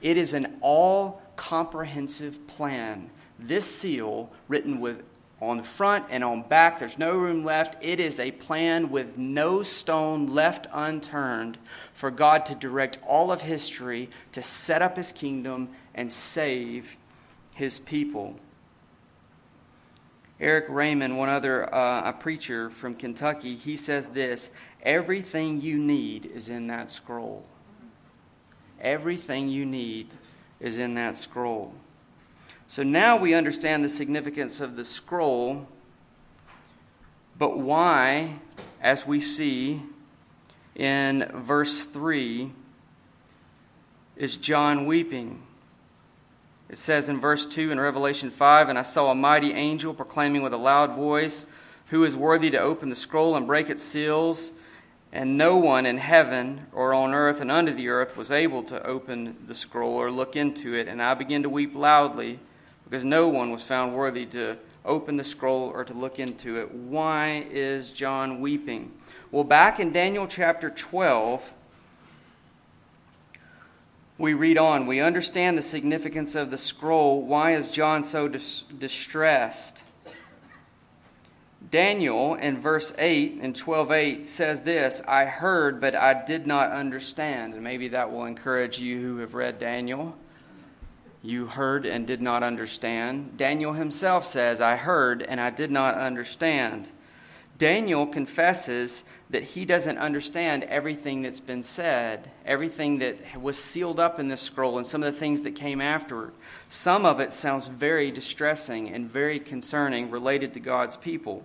It 0.00 0.16
is 0.16 0.32
an 0.32 0.56
all 0.62 1.20
comprehensive 1.36 2.46
plan. 2.46 3.10
This 3.38 3.66
seal, 3.66 4.30
written 4.48 4.80
with 4.80 5.02
on 5.40 5.58
the 5.58 5.62
front 5.62 6.06
and 6.10 6.24
on 6.24 6.42
back, 6.42 6.78
there's 6.78 6.98
no 6.98 7.16
room 7.16 7.44
left. 7.44 7.76
It 7.82 8.00
is 8.00 8.18
a 8.18 8.30
plan 8.30 8.90
with 8.90 9.18
no 9.18 9.62
stone 9.62 10.28
left 10.28 10.66
unturned 10.72 11.58
for 11.92 12.10
God 12.10 12.46
to 12.46 12.54
direct 12.54 12.98
all 13.06 13.30
of 13.30 13.42
history 13.42 14.08
to 14.32 14.42
set 14.42 14.80
up 14.80 14.96
his 14.96 15.12
kingdom 15.12 15.68
and 15.94 16.10
save 16.10 16.96
his 17.54 17.78
people. 17.78 18.36
Eric 20.40 20.66
Raymond, 20.68 21.16
one 21.16 21.28
other 21.28 21.72
uh, 21.72 22.08
a 22.08 22.12
preacher 22.12 22.68
from 22.70 22.94
Kentucky, 22.94 23.54
he 23.54 23.76
says 23.76 24.08
this 24.08 24.50
everything 24.82 25.60
you 25.60 25.78
need 25.78 26.26
is 26.26 26.48
in 26.48 26.66
that 26.68 26.90
scroll. 26.90 27.44
Everything 28.80 29.48
you 29.48 29.64
need 29.64 30.08
is 30.60 30.78
in 30.78 30.94
that 30.94 31.16
scroll. 31.16 31.74
So 32.66 32.82
now 32.82 33.16
we 33.16 33.34
understand 33.34 33.84
the 33.84 33.88
significance 33.88 34.60
of 34.60 34.76
the 34.76 34.84
scroll, 34.84 35.68
but 37.38 37.58
why, 37.58 38.38
as 38.80 39.06
we 39.06 39.20
see 39.20 39.82
in 40.74 41.30
verse 41.34 41.84
3, 41.84 42.50
is 44.16 44.36
John 44.36 44.86
weeping? 44.86 45.42
It 46.68 46.76
says 46.76 47.08
in 47.08 47.20
verse 47.20 47.44
2 47.46 47.70
in 47.70 47.78
Revelation 47.78 48.30
5 48.30 48.68
And 48.68 48.78
I 48.78 48.82
saw 48.82 49.10
a 49.10 49.14
mighty 49.14 49.52
angel 49.52 49.94
proclaiming 49.94 50.42
with 50.42 50.52
a 50.52 50.58
loud 50.58 50.94
voice, 50.94 51.46
Who 51.88 52.04
is 52.04 52.16
worthy 52.16 52.50
to 52.50 52.58
open 52.58 52.88
the 52.88 52.96
scroll 52.96 53.36
and 53.36 53.46
break 53.46 53.68
its 53.68 53.82
seals? 53.82 54.52
And 55.14 55.38
no 55.38 55.56
one 55.56 55.86
in 55.86 55.98
heaven 55.98 56.66
or 56.72 56.92
on 56.92 57.14
earth 57.14 57.40
and 57.40 57.48
under 57.48 57.72
the 57.72 57.88
earth 57.88 58.16
was 58.16 58.32
able 58.32 58.64
to 58.64 58.84
open 58.84 59.36
the 59.46 59.54
scroll 59.54 59.94
or 59.94 60.10
look 60.10 60.34
into 60.34 60.74
it. 60.74 60.88
And 60.88 61.00
I 61.00 61.14
began 61.14 61.44
to 61.44 61.48
weep 61.48 61.76
loudly 61.76 62.40
because 62.84 63.04
no 63.04 63.28
one 63.28 63.52
was 63.52 63.62
found 63.62 63.94
worthy 63.94 64.26
to 64.26 64.58
open 64.84 65.16
the 65.16 65.22
scroll 65.22 65.70
or 65.72 65.84
to 65.84 65.94
look 65.94 66.18
into 66.18 66.60
it. 66.60 66.74
Why 66.74 67.46
is 67.48 67.90
John 67.90 68.40
weeping? 68.40 68.90
Well, 69.30 69.44
back 69.44 69.78
in 69.78 69.92
Daniel 69.92 70.26
chapter 70.26 70.68
12, 70.68 71.54
we 74.18 74.34
read 74.34 74.58
on. 74.58 74.86
We 74.88 74.98
understand 74.98 75.56
the 75.56 75.62
significance 75.62 76.34
of 76.34 76.50
the 76.50 76.58
scroll. 76.58 77.22
Why 77.22 77.54
is 77.54 77.70
John 77.70 78.02
so 78.02 78.26
dis- 78.26 78.64
distressed? 78.64 79.84
Daniel 81.74 82.36
in 82.36 82.60
verse 82.60 82.94
8 82.98 83.40
and 83.42 83.52
12:8 83.52 84.24
says 84.24 84.60
this, 84.60 85.02
I 85.08 85.24
heard 85.24 85.80
but 85.80 85.96
I 85.96 86.22
did 86.22 86.46
not 86.46 86.70
understand. 86.70 87.52
And 87.52 87.64
maybe 87.64 87.88
that 87.88 88.12
will 88.12 88.26
encourage 88.26 88.78
you 88.78 89.00
who 89.00 89.16
have 89.16 89.34
read 89.34 89.58
Daniel. 89.58 90.16
You 91.20 91.46
heard 91.48 91.84
and 91.84 92.06
did 92.06 92.22
not 92.22 92.44
understand. 92.44 93.36
Daniel 93.36 93.72
himself 93.72 94.24
says, 94.24 94.60
I 94.60 94.76
heard 94.76 95.20
and 95.24 95.40
I 95.40 95.50
did 95.50 95.72
not 95.72 95.96
understand. 95.96 96.90
Daniel 97.58 98.06
confesses 98.06 99.02
that 99.30 99.42
he 99.42 99.64
doesn't 99.64 99.98
understand 99.98 100.62
everything 100.62 101.22
that's 101.22 101.40
been 101.40 101.64
said, 101.64 102.30
everything 102.46 103.00
that 103.00 103.40
was 103.40 103.58
sealed 103.58 103.98
up 103.98 104.20
in 104.20 104.28
this 104.28 104.42
scroll, 104.42 104.76
and 104.76 104.86
some 104.86 105.02
of 105.02 105.12
the 105.12 105.18
things 105.18 105.42
that 105.42 105.56
came 105.56 105.80
afterward. 105.80 106.34
Some 106.68 107.04
of 107.04 107.18
it 107.18 107.32
sounds 107.32 107.66
very 107.66 108.12
distressing 108.12 108.88
and 108.88 109.10
very 109.10 109.40
concerning 109.40 110.08
related 110.12 110.54
to 110.54 110.60
God's 110.60 110.96
people. 110.96 111.44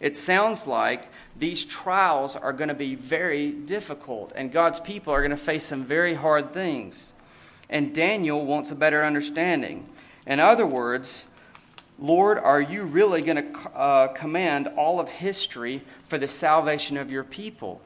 It 0.00 0.16
sounds 0.16 0.66
like 0.66 1.08
these 1.36 1.64
trials 1.64 2.36
are 2.36 2.52
going 2.52 2.68
to 2.68 2.74
be 2.74 2.94
very 2.94 3.50
difficult, 3.50 4.32
and 4.34 4.52
God's 4.52 4.80
people 4.80 5.12
are 5.12 5.20
going 5.20 5.30
to 5.30 5.36
face 5.36 5.64
some 5.64 5.84
very 5.84 6.14
hard 6.14 6.52
things. 6.52 7.12
And 7.70 7.94
Daniel 7.94 8.44
wants 8.44 8.70
a 8.70 8.74
better 8.74 9.04
understanding. 9.04 9.86
In 10.26 10.40
other 10.40 10.66
words, 10.66 11.24
Lord, 11.98 12.38
are 12.38 12.60
you 12.60 12.84
really 12.84 13.22
going 13.22 13.52
to 13.52 13.58
uh, 13.70 14.08
command 14.08 14.68
all 14.76 15.00
of 15.00 15.08
history 15.08 15.82
for 16.06 16.18
the 16.18 16.28
salvation 16.28 16.96
of 16.96 17.10
your 17.10 17.24
people? 17.24 17.80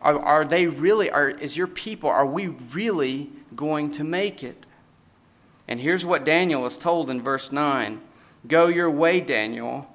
Are, 0.00 0.18
are 0.18 0.44
they 0.44 0.66
really, 0.66 1.10
are, 1.10 1.30
is 1.30 1.56
your 1.56 1.66
people, 1.66 2.08
are 2.08 2.26
we 2.26 2.48
really 2.48 3.30
going 3.56 3.90
to 3.92 4.04
make 4.04 4.44
it? 4.44 4.66
And 5.66 5.80
here's 5.80 6.04
what 6.04 6.24
Daniel 6.24 6.66
is 6.66 6.76
told 6.76 7.10
in 7.10 7.22
verse 7.22 7.50
9 7.50 8.00
Go 8.46 8.66
your 8.66 8.90
way, 8.90 9.20
Daniel, 9.20 9.88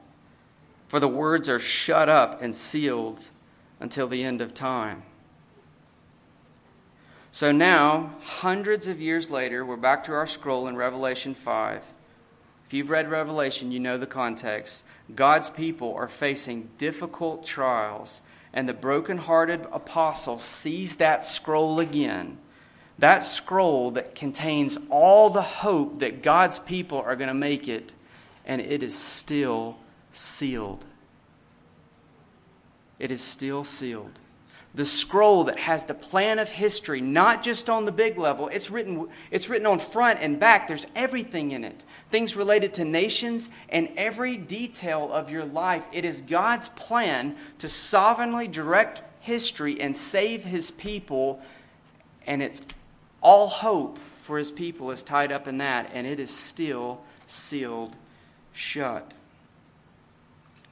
for 0.90 1.00
the 1.00 1.08
words 1.08 1.48
are 1.48 1.60
shut 1.60 2.10
up 2.10 2.42
and 2.42 2.56
sealed 2.56 3.30
until 3.80 4.08
the 4.08 4.24
end 4.24 4.42
of 4.42 4.56
time. 4.56 5.04
So 7.32 7.52
now, 7.52 8.16
hundreds 8.24 8.88
of 8.88 9.00
years 9.00 9.30
later, 9.30 9.64
we're 9.64 9.78
back 9.78 10.04
to 10.06 10.14
our 10.14 10.26
scroll 10.26 10.68
in 10.68 10.76
Revelation 10.76 11.36
5. 11.36 11.86
If 12.66 12.74
you've 12.74 12.90
read 12.90 13.12
Revelation, 13.12 13.72
you 13.72 13.80
know 13.80 14.00
the 14.00 14.08
context. 14.08 14.84
God's 15.16 15.52
people 15.52 15.94
are 15.94 16.08
facing 16.08 16.72
difficult 16.80 17.46
trials, 17.46 18.24
and 18.52 18.68
the 18.68 18.74
broken-hearted 18.74 19.68
apostle 19.72 20.40
sees 20.40 20.96
that 20.96 21.24
scroll 21.24 21.80
again. 21.80 22.40
That 22.98 23.20
scroll 23.20 23.92
that 23.92 24.16
contains 24.16 24.80
all 24.90 25.30
the 25.30 25.44
hope 25.44 26.00
that 26.00 26.24
God's 26.24 26.58
people 26.58 26.98
are 26.98 27.16
going 27.16 27.28
to 27.28 27.36
make 27.36 27.68
it, 27.68 27.94
and 28.44 28.60
it 28.60 28.82
is 28.82 28.98
still 28.98 29.78
sealed. 30.12 30.86
It 32.98 33.12
is 33.12 33.22
still 33.22 33.64
sealed 33.64 34.20
the 34.74 34.86
scroll 34.86 35.46
that 35.46 35.58
has 35.60 35.86
the 35.86 35.94
plan 35.94 36.38
of 36.38 36.50
history, 36.50 37.02
not 37.02 37.42
just 37.42 37.70
on 37.70 37.86
the 37.86 37.92
big 37.92 38.18
level. 38.18 38.48
It's 38.50 38.70
written, 38.70 39.08
it's 39.32 39.50
written 39.50 39.66
on 39.66 39.80
front 39.80 40.20
and 40.22 40.40
back. 40.40 40.68
There's 40.68 40.86
everything 40.96 41.52
in 41.52 41.64
it. 41.64 41.84
Things 42.12 42.36
related 42.36 42.76
to 42.76 42.86
nations 42.86 43.50
and 43.70 43.90
every 43.98 44.38
detail 44.38 45.12
of 45.12 45.32
your 45.32 45.44
life. 45.44 45.86
It 45.92 46.06
is 46.06 46.22
God's 46.22 46.70
plan 46.70 47.36
to 47.58 47.68
sovereignly 47.68 48.48
direct 48.48 49.02
history 49.22 49.82
and 49.82 49.98
save 49.98 50.46
his 50.46 50.70
people. 50.70 51.42
And 52.28 52.44
it's 52.44 52.62
all 53.22 53.48
hope 53.48 53.98
for 54.22 54.38
his 54.38 54.52
people 54.52 54.92
is 54.92 55.02
tied 55.02 55.32
up 55.32 55.48
in 55.48 55.58
that, 55.58 55.90
and 55.94 56.06
it 56.06 56.20
is 56.20 56.30
still 56.30 57.02
sealed 57.26 57.96
shut. 58.54 59.16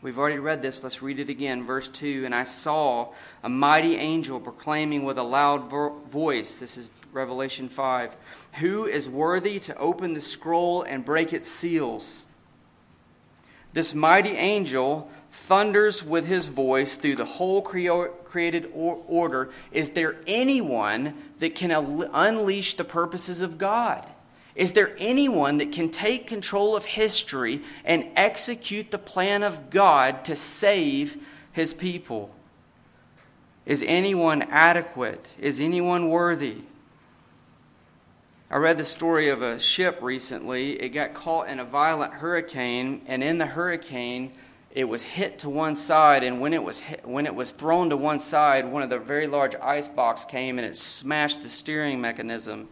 We've 0.02 0.18
already 0.20 0.38
read 0.38 0.62
this. 0.62 0.84
Let's 0.84 1.02
read 1.02 1.20
it 1.20 1.30
again. 1.30 1.66
Verse 1.66 1.88
2 1.88 2.24
And 2.26 2.36
I 2.36 2.44
saw 2.44 3.14
a 3.44 3.50
mighty 3.50 3.96
angel 3.96 4.40
proclaiming 4.40 5.04
with 5.04 5.18
a 5.18 5.24
loud 5.24 5.70
vo- 5.70 6.00
voice, 6.08 6.56
this 6.56 6.78
is 6.78 6.92
Revelation 7.12 7.68
5, 7.68 8.16
Who 8.60 8.86
is 8.86 9.10
worthy 9.10 9.60
to 9.62 9.76
open 9.78 10.14
the 10.14 10.22
scroll 10.22 10.84
and 10.84 11.04
break 11.04 11.34
its 11.34 11.48
seals? 11.48 12.26
This 13.74 13.94
mighty 13.94 14.32
angel 14.32 15.10
thunders 15.30 16.04
with 16.04 16.28
his 16.28 16.48
voice 16.48 16.96
through 16.96 17.16
the 17.16 17.26
whole 17.26 17.62
created 17.62 18.72
order. 18.74 19.50
Is 19.72 19.92
there 19.92 20.16
anyone 20.26 21.16
that 21.40 21.56
can 21.56 21.72
unleash 21.72 22.76
the 22.76 22.84
purposes 22.84 23.42
of 23.42 23.58
God? 23.58 24.08
Is 24.58 24.72
there 24.72 24.96
anyone 24.98 25.60
that 25.60 25.72
can 25.72 25.90
take 25.90 26.26
control 26.26 26.76
of 26.76 26.84
history 26.84 27.62
and 27.86 28.08
execute 28.16 28.90
the 28.90 28.98
plan 28.98 29.44
of 29.44 29.70
God 29.70 30.26
to 30.26 30.36
save 30.36 31.24
his 31.52 31.76
people? 31.76 32.34
Is 33.68 33.84
anyone 33.86 34.42
adequate? 34.42 35.36
Is 35.40 35.62
anyone 35.62 36.10
worthy? 36.10 36.64
I 38.50 38.58
read 38.58 38.80
the 38.80 38.84
story 38.84 39.30
of 39.30 39.44
a 39.44 39.60
ship 39.60 40.00
recently. 40.02 40.82
It 40.82 40.90
got 40.90 41.14
caught 41.14 41.50
in 41.50 41.60
a 41.60 41.66
violent 41.66 42.14
hurricane, 42.14 43.04
and 43.06 43.24
in 43.24 43.38
the 43.38 43.46
hurricane, 43.46 44.32
it 44.72 44.86
was 44.86 45.04
hit 45.04 45.38
to 45.40 45.50
one 45.52 45.76
side. 45.76 46.24
And 46.24 46.42
when 46.42 46.54
it 46.54 46.64
was 46.64 46.80
hit, 46.80 47.06
when 47.08 47.28
it 47.28 47.36
was 47.36 47.52
thrown 47.52 47.92
to 47.92 47.98
one 47.98 48.18
side, 48.18 48.72
one 48.72 48.82
of 48.82 48.90
the 48.90 48.98
very 48.98 49.28
large 49.28 49.54
ice 49.56 49.88
box 49.88 50.26
came 50.26 50.58
and 50.58 50.66
it 50.66 50.76
smashed 50.76 51.44
the 51.44 51.50
steering 51.50 52.02
mechanism, 52.02 52.70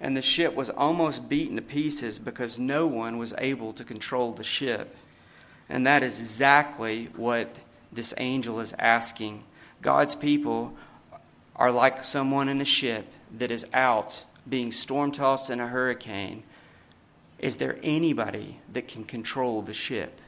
and 0.00 0.16
the 0.16 0.22
ship 0.22 0.54
was 0.54 0.70
almost 0.70 1.28
beaten 1.28 1.56
to 1.56 1.62
pieces 1.62 2.18
because 2.18 2.58
no 2.58 2.86
one 2.86 3.18
was 3.18 3.34
able 3.38 3.72
to 3.72 3.84
control 3.84 4.32
the 4.32 4.44
ship. 4.44 4.96
And 5.68 5.86
that 5.86 6.02
is 6.02 6.20
exactly 6.20 7.06
what 7.16 7.58
this 7.92 8.14
angel 8.16 8.60
is 8.60 8.74
asking. 8.78 9.44
God's 9.82 10.14
people 10.14 10.74
are 11.56 11.72
like 11.72 12.04
someone 12.04 12.48
in 12.48 12.60
a 12.60 12.64
ship 12.64 13.12
that 13.36 13.50
is 13.50 13.66
out 13.74 14.24
being 14.48 14.72
storm 14.72 15.12
tossed 15.12 15.50
in 15.50 15.60
a 15.60 15.66
hurricane, 15.66 16.42
is 17.38 17.56
there 17.56 17.78
anybody 17.82 18.60
that 18.72 18.88
can 18.88 19.04
control 19.04 19.62
the 19.62 19.74
ship? 19.74 20.20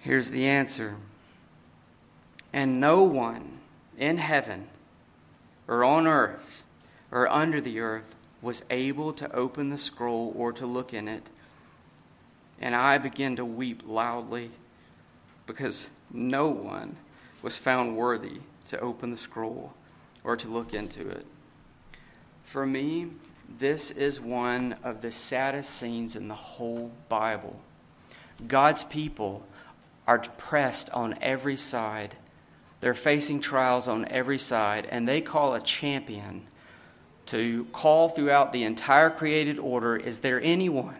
Here's 0.00 0.30
the 0.30 0.46
answer. 0.46 0.96
And 2.52 2.80
no 2.80 3.02
one 3.02 3.58
in 3.98 4.18
heaven 4.18 4.68
or 5.66 5.84
on 5.84 6.06
earth 6.06 6.64
or 7.10 7.28
under 7.28 7.60
the 7.60 7.80
earth 7.80 8.14
was 8.40 8.64
able 8.70 9.12
to 9.12 9.30
open 9.34 9.70
the 9.70 9.78
scroll 9.78 10.32
or 10.36 10.52
to 10.52 10.66
look 10.66 10.92
in 10.94 11.08
it. 11.08 11.28
And 12.60 12.74
I 12.74 12.98
began 12.98 13.36
to 13.36 13.44
weep 13.44 13.82
loudly 13.86 14.50
because 15.46 15.90
no 16.12 16.48
one 16.48 16.96
was 17.42 17.56
found 17.56 17.96
worthy 17.96 18.40
to 18.66 18.78
open 18.80 19.10
the 19.10 19.16
scroll 19.16 19.72
or 20.24 20.36
to 20.36 20.48
look 20.48 20.74
into 20.74 21.08
it. 21.08 21.24
For 22.44 22.66
me, 22.66 23.08
this 23.58 23.90
is 23.90 24.20
one 24.20 24.76
of 24.84 25.00
the 25.00 25.10
saddest 25.10 25.70
scenes 25.70 26.16
in 26.16 26.28
the 26.28 26.34
whole 26.34 26.92
Bible. 27.08 27.60
God's 28.46 28.84
people 28.84 29.46
are 30.06 30.18
pressed 30.18 30.90
on 30.90 31.18
every 31.20 31.56
side. 31.56 32.16
They're 32.80 32.94
facing 32.94 33.40
trials 33.40 33.88
on 33.88 34.06
every 34.06 34.38
side, 34.38 34.86
and 34.90 35.08
they 35.08 35.20
call 35.20 35.54
a 35.54 35.60
champion 35.60 36.42
to 37.28 37.66
call 37.72 38.08
throughout 38.08 38.52
the 38.52 38.64
entire 38.64 39.10
created 39.10 39.58
order 39.58 39.96
Is 39.96 40.20
there 40.20 40.40
anyone 40.42 40.96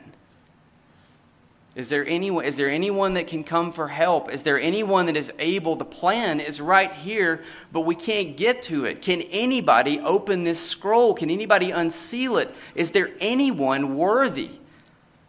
is 1.79 1.91
there 1.91 2.05
anyone 2.09 2.45
is 2.45 2.57
there 2.57 2.69
anyone 2.69 3.15
that 3.15 3.29
can 3.29 3.45
come 3.45 3.71
for 3.71 3.87
help? 3.87 4.33
Is 4.33 4.43
there 4.43 4.59
anyone 4.59 5.07
that 5.07 5.17
is 5.17 5.33
able? 5.39 5.77
The 5.77 5.85
plan 5.85 6.41
is 6.41 6.61
right 6.61 6.91
here, 6.91 7.45
but 7.71 7.83
we 7.83 7.95
can't 7.95 8.37
get 8.37 8.63
to 8.63 8.85
it. 8.85 9.01
Can 9.01 9.23
anybody 9.23 10.01
open 10.01 10.43
this 10.43 10.59
scroll? 10.59 11.15
Can 11.15 11.31
anybody 11.31 11.71
unseal 11.71 12.37
it? 12.39 12.53
Is 12.75 12.91
there 12.91 13.11
anyone 13.21 13.97
worthy 13.97 14.59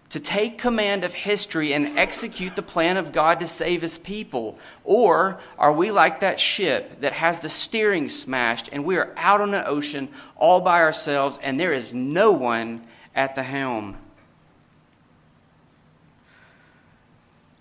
to 0.09 0.19
take 0.19 0.57
command 0.57 1.03
of 1.03 1.13
history 1.13 1.71
and 1.73 1.97
execute 1.97 2.55
the 2.55 2.63
plan 2.63 2.97
of 2.97 3.11
God 3.11 3.39
to 3.39 3.45
save 3.45 3.81
his 3.81 3.99
people? 3.99 4.57
Or 4.83 5.39
are 5.57 5.71
we 5.71 5.91
like 5.91 6.21
that 6.21 6.39
ship 6.39 7.01
that 7.01 7.13
has 7.13 7.39
the 7.39 7.49
steering 7.49 8.09
smashed 8.09 8.69
and 8.71 8.83
we 8.83 8.97
are 8.97 9.13
out 9.17 9.39
on 9.39 9.51
the 9.51 9.65
ocean 9.65 10.09
all 10.35 10.61
by 10.61 10.79
ourselves 10.79 11.39
and 11.43 11.59
there 11.59 11.73
is 11.73 11.93
no 11.93 12.31
one 12.31 12.85
at 13.15 13.35
the 13.35 13.43
helm? 13.43 13.97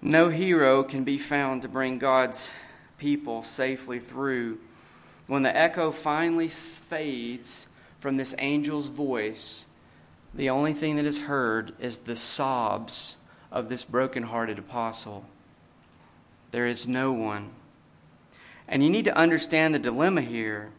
No 0.00 0.30
hero 0.30 0.82
can 0.84 1.04
be 1.04 1.18
found 1.18 1.62
to 1.62 1.68
bring 1.68 1.98
God's 1.98 2.50
people 2.98 3.42
safely 3.42 3.98
through. 3.98 4.58
When 5.26 5.42
the 5.42 5.54
echo 5.54 5.90
finally 5.90 6.48
fades 6.48 7.68
from 8.00 8.16
this 8.16 8.32
angel's 8.34 8.88
voice, 8.88 9.66
the 10.34 10.50
only 10.50 10.72
thing 10.72 10.96
that 10.96 11.04
is 11.04 11.20
heard 11.20 11.72
is 11.80 12.00
the 12.00 12.16
sobs 12.16 13.16
of 13.50 13.68
this 13.68 13.84
broken-hearted 13.84 14.58
apostle. 14.58 15.24
There 16.50 16.66
is 16.66 16.86
no 16.86 17.12
one. 17.12 17.50
And 18.68 18.82
you 18.82 18.90
need 18.90 19.06
to 19.06 19.16
understand 19.16 19.74
the 19.74 19.78
dilemma 19.78 20.20
here. 20.20 20.70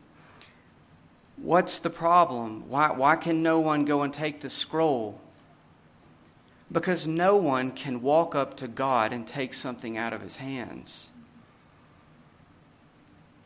What's 1.38 1.80
the 1.80 1.90
problem? 1.90 2.70
Why, 2.70 2.92
why 2.92 3.16
can 3.16 3.42
no 3.42 3.60
one 3.60 3.86
go 3.86 4.04
and 4.04 4.14
take 4.14 4.42
the 4.42 4.50
scroll? 4.50 5.20
Because 6.72 7.08
no 7.08 7.36
one 7.36 7.72
can 7.72 8.02
walk 8.02 8.36
up 8.36 8.56
to 8.58 8.68
God 8.68 9.12
and 9.12 9.26
take 9.26 9.54
something 9.54 9.98
out 9.98 10.14
of 10.14 10.22
his 10.22 10.36
hands. 10.36 11.12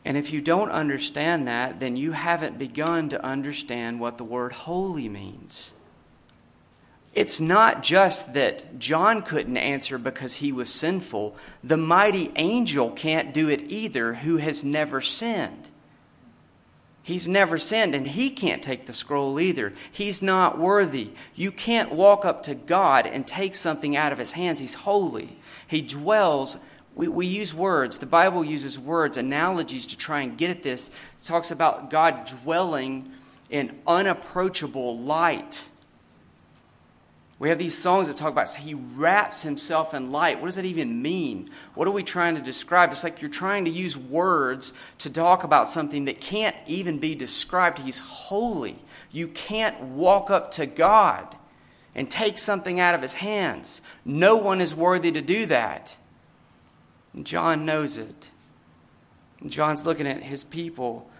And 0.04 0.18
if 0.18 0.30
you 0.30 0.42
don't 0.42 0.70
understand 0.70 1.48
that, 1.48 1.80
then 1.80 1.96
you 1.96 2.12
haven't 2.12 2.58
begun 2.58 3.08
to 3.08 3.24
understand 3.24 4.00
what 4.00 4.18
the 4.18 4.24
word 4.24 4.52
holy 4.52 5.08
means. 5.08 5.72
It's 7.14 7.40
not 7.40 7.82
just 7.84 8.34
that 8.34 8.78
John 8.78 9.22
couldn't 9.22 9.56
answer 9.56 9.98
because 9.98 10.34
he 10.36 10.50
was 10.50 10.72
sinful. 10.72 11.36
The 11.62 11.76
mighty 11.76 12.32
angel 12.34 12.90
can't 12.90 13.32
do 13.32 13.48
it 13.48 13.62
either, 13.68 14.14
who 14.14 14.38
has 14.38 14.64
never 14.64 15.00
sinned. 15.00 15.68
He's 17.04 17.28
never 17.28 17.56
sinned, 17.58 17.94
and 17.94 18.06
he 18.06 18.30
can't 18.30 18.62
take 18.62 18.86
the 18.86 18.92
scroll 18.92 19.38
either. 19.38 19.74
He's 19.92 20.22
not 20.22 20.58
worthy. 20.58 21.10
You 21.34 21.52
can't 21.52 21.92
walk 21.92 22.24
up 22.24 22.42
to 22.44 22.54
God 22.54 23.06
and 23.06 23.26
take 23.26 23.54
something 23.54 23.94
out 23.94 24.10
of 24.10 24.18
his 24.18 24.32
hands. 24.32 24.58
He's 24.58 24.74
holy. 24.74 25.36
He 25.68 25.82
dwells. 25.82 26.56
We, 26.96 27.06
we 27.06 27.26
use 27.26 27.54
words. 27.54 27.98
The 27.98 28.06
Bible 28.06 28.42
uses 28.42 28.78
words, 28.78 29.18
analogies 29.18 29.86
to 29.86 29.98
try 29.98 30.22
and 30.22 30.36
get 30.36 30.50
at 30.50 30.62
this. 30.62 30.88
It 30.88 31.24
talks 31.24 31.50
about 31.50 31.90
God 31.90 32.24
dwelling 32.42 33.12
in 33.50 33.78
unapproachable 33.86 34.98
light. 34.98 35.68
We 37.44 37.50
have 37.50 37.58
these 37.58 37.76
songs 37.76 38.08
that 38.08 38.16
talk 38.16 38.32
about 38.32 38.54
he 38.54 38.72
wraps 38.72 39.42
himself 39.42 39.92
in 39.92 40.10
light. 40.10 40.40
What 40.40 40.46
does 40.46 40.54
that 40.54 40.64
even 40.64 41.02
mean? 41.02 41.50
What 41.74 41.86
are 41.86 41.90
we 41.90 42.02
trying 42.02 42.36
to 42.36 42.40
describe? 42.40 42.90
It's 42.90 43.04
like 43.04 43.20
you're 43.20 43.30
trying 43.30 43.66
to 43.66 43.70
use 43.70 43.98
words 43.98 44.72
to 45.00 45.10
talk 45.10 45.44
about 45.44 45.68
something 45.68 46.06
that 46.06 46.22
can't 46.22 46.56
even 46.66 46.98
be 46.98 47.14
described. 47.14 47.80
He's 47.80 47.98
holy. 47.98 48.78
You 49.12 49.28
can't 49.28 49.78
walk 49.78 50.30
up 50.30 50.52
to 50.52 50.64
God 50.64 51.36
and 51.94 52.10
take 52.10 52.38
something 52.38 52.80
out 52.80 52.94
of 52.94 53.02
his 53.02 53.12
hands. 53.12 53.82
No 54.06 54.38
one 54.38 54.62
is 54.62 54.74
worthy 54.74 55.12
to 55.12 55.20
do 55.20 55.44
that. 55.44 55.98
John 57.24 57.66
knows 57.66 57.98
it. 57.98 58.30
John's 59.46 59.84
looking 59.84 60.06
at 60.06 60.22
his 60.22 60.44
people 60.44 61.10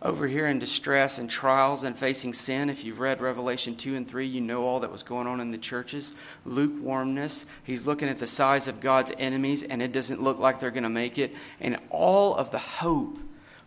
over 0.00 0.28
here 0.28 0.46
in 0.46 0.58
distress 0.58 1.18
and 1.18 1.28
trials 1.28 1.82
and 1.82 1.98
facing 1.98 2.32
sin. 2.32 2.70
If 2.70 2.84
you've 2.84 3.00
read 3.00 3.20
Revelation 3.20 3.74
2 3.74 3.96
and 3.96 4.08
3, 4.08 4.26
you 4.26 4.40
know 4.40 4.64
all 4.64 4.80
that 4.80 4.92
was 4.92 5.02
going 5.02 5.26
on 5.26 5.40
in 5.40 5.50
the 5.50 5.58
churches. 5.58 6.12
Lukewarmness. 6.44 7.46
He's 7.64 7.86
looking 7.86 8.08
at 8.08 8.18
the 8.18 8.26
size 8.26 8.68
of 8.68 8.80
God's 8.80 9.12
enemies, 9.18 9.62
and 9.62 9.82
it 9.82 9.92
doesn't 9.92 10.22
look 10.22 10.38
like 10.38 10.60
they're 10.60 10.70
going 10.70 10.84
to 10.84 10.88
make 10.88 11.18
it. 11.18 11.34
And 11.60 11.78
all 11.90 12.36
of 12.36 12.50
the 12.52 12.58
hope 12.58 13.18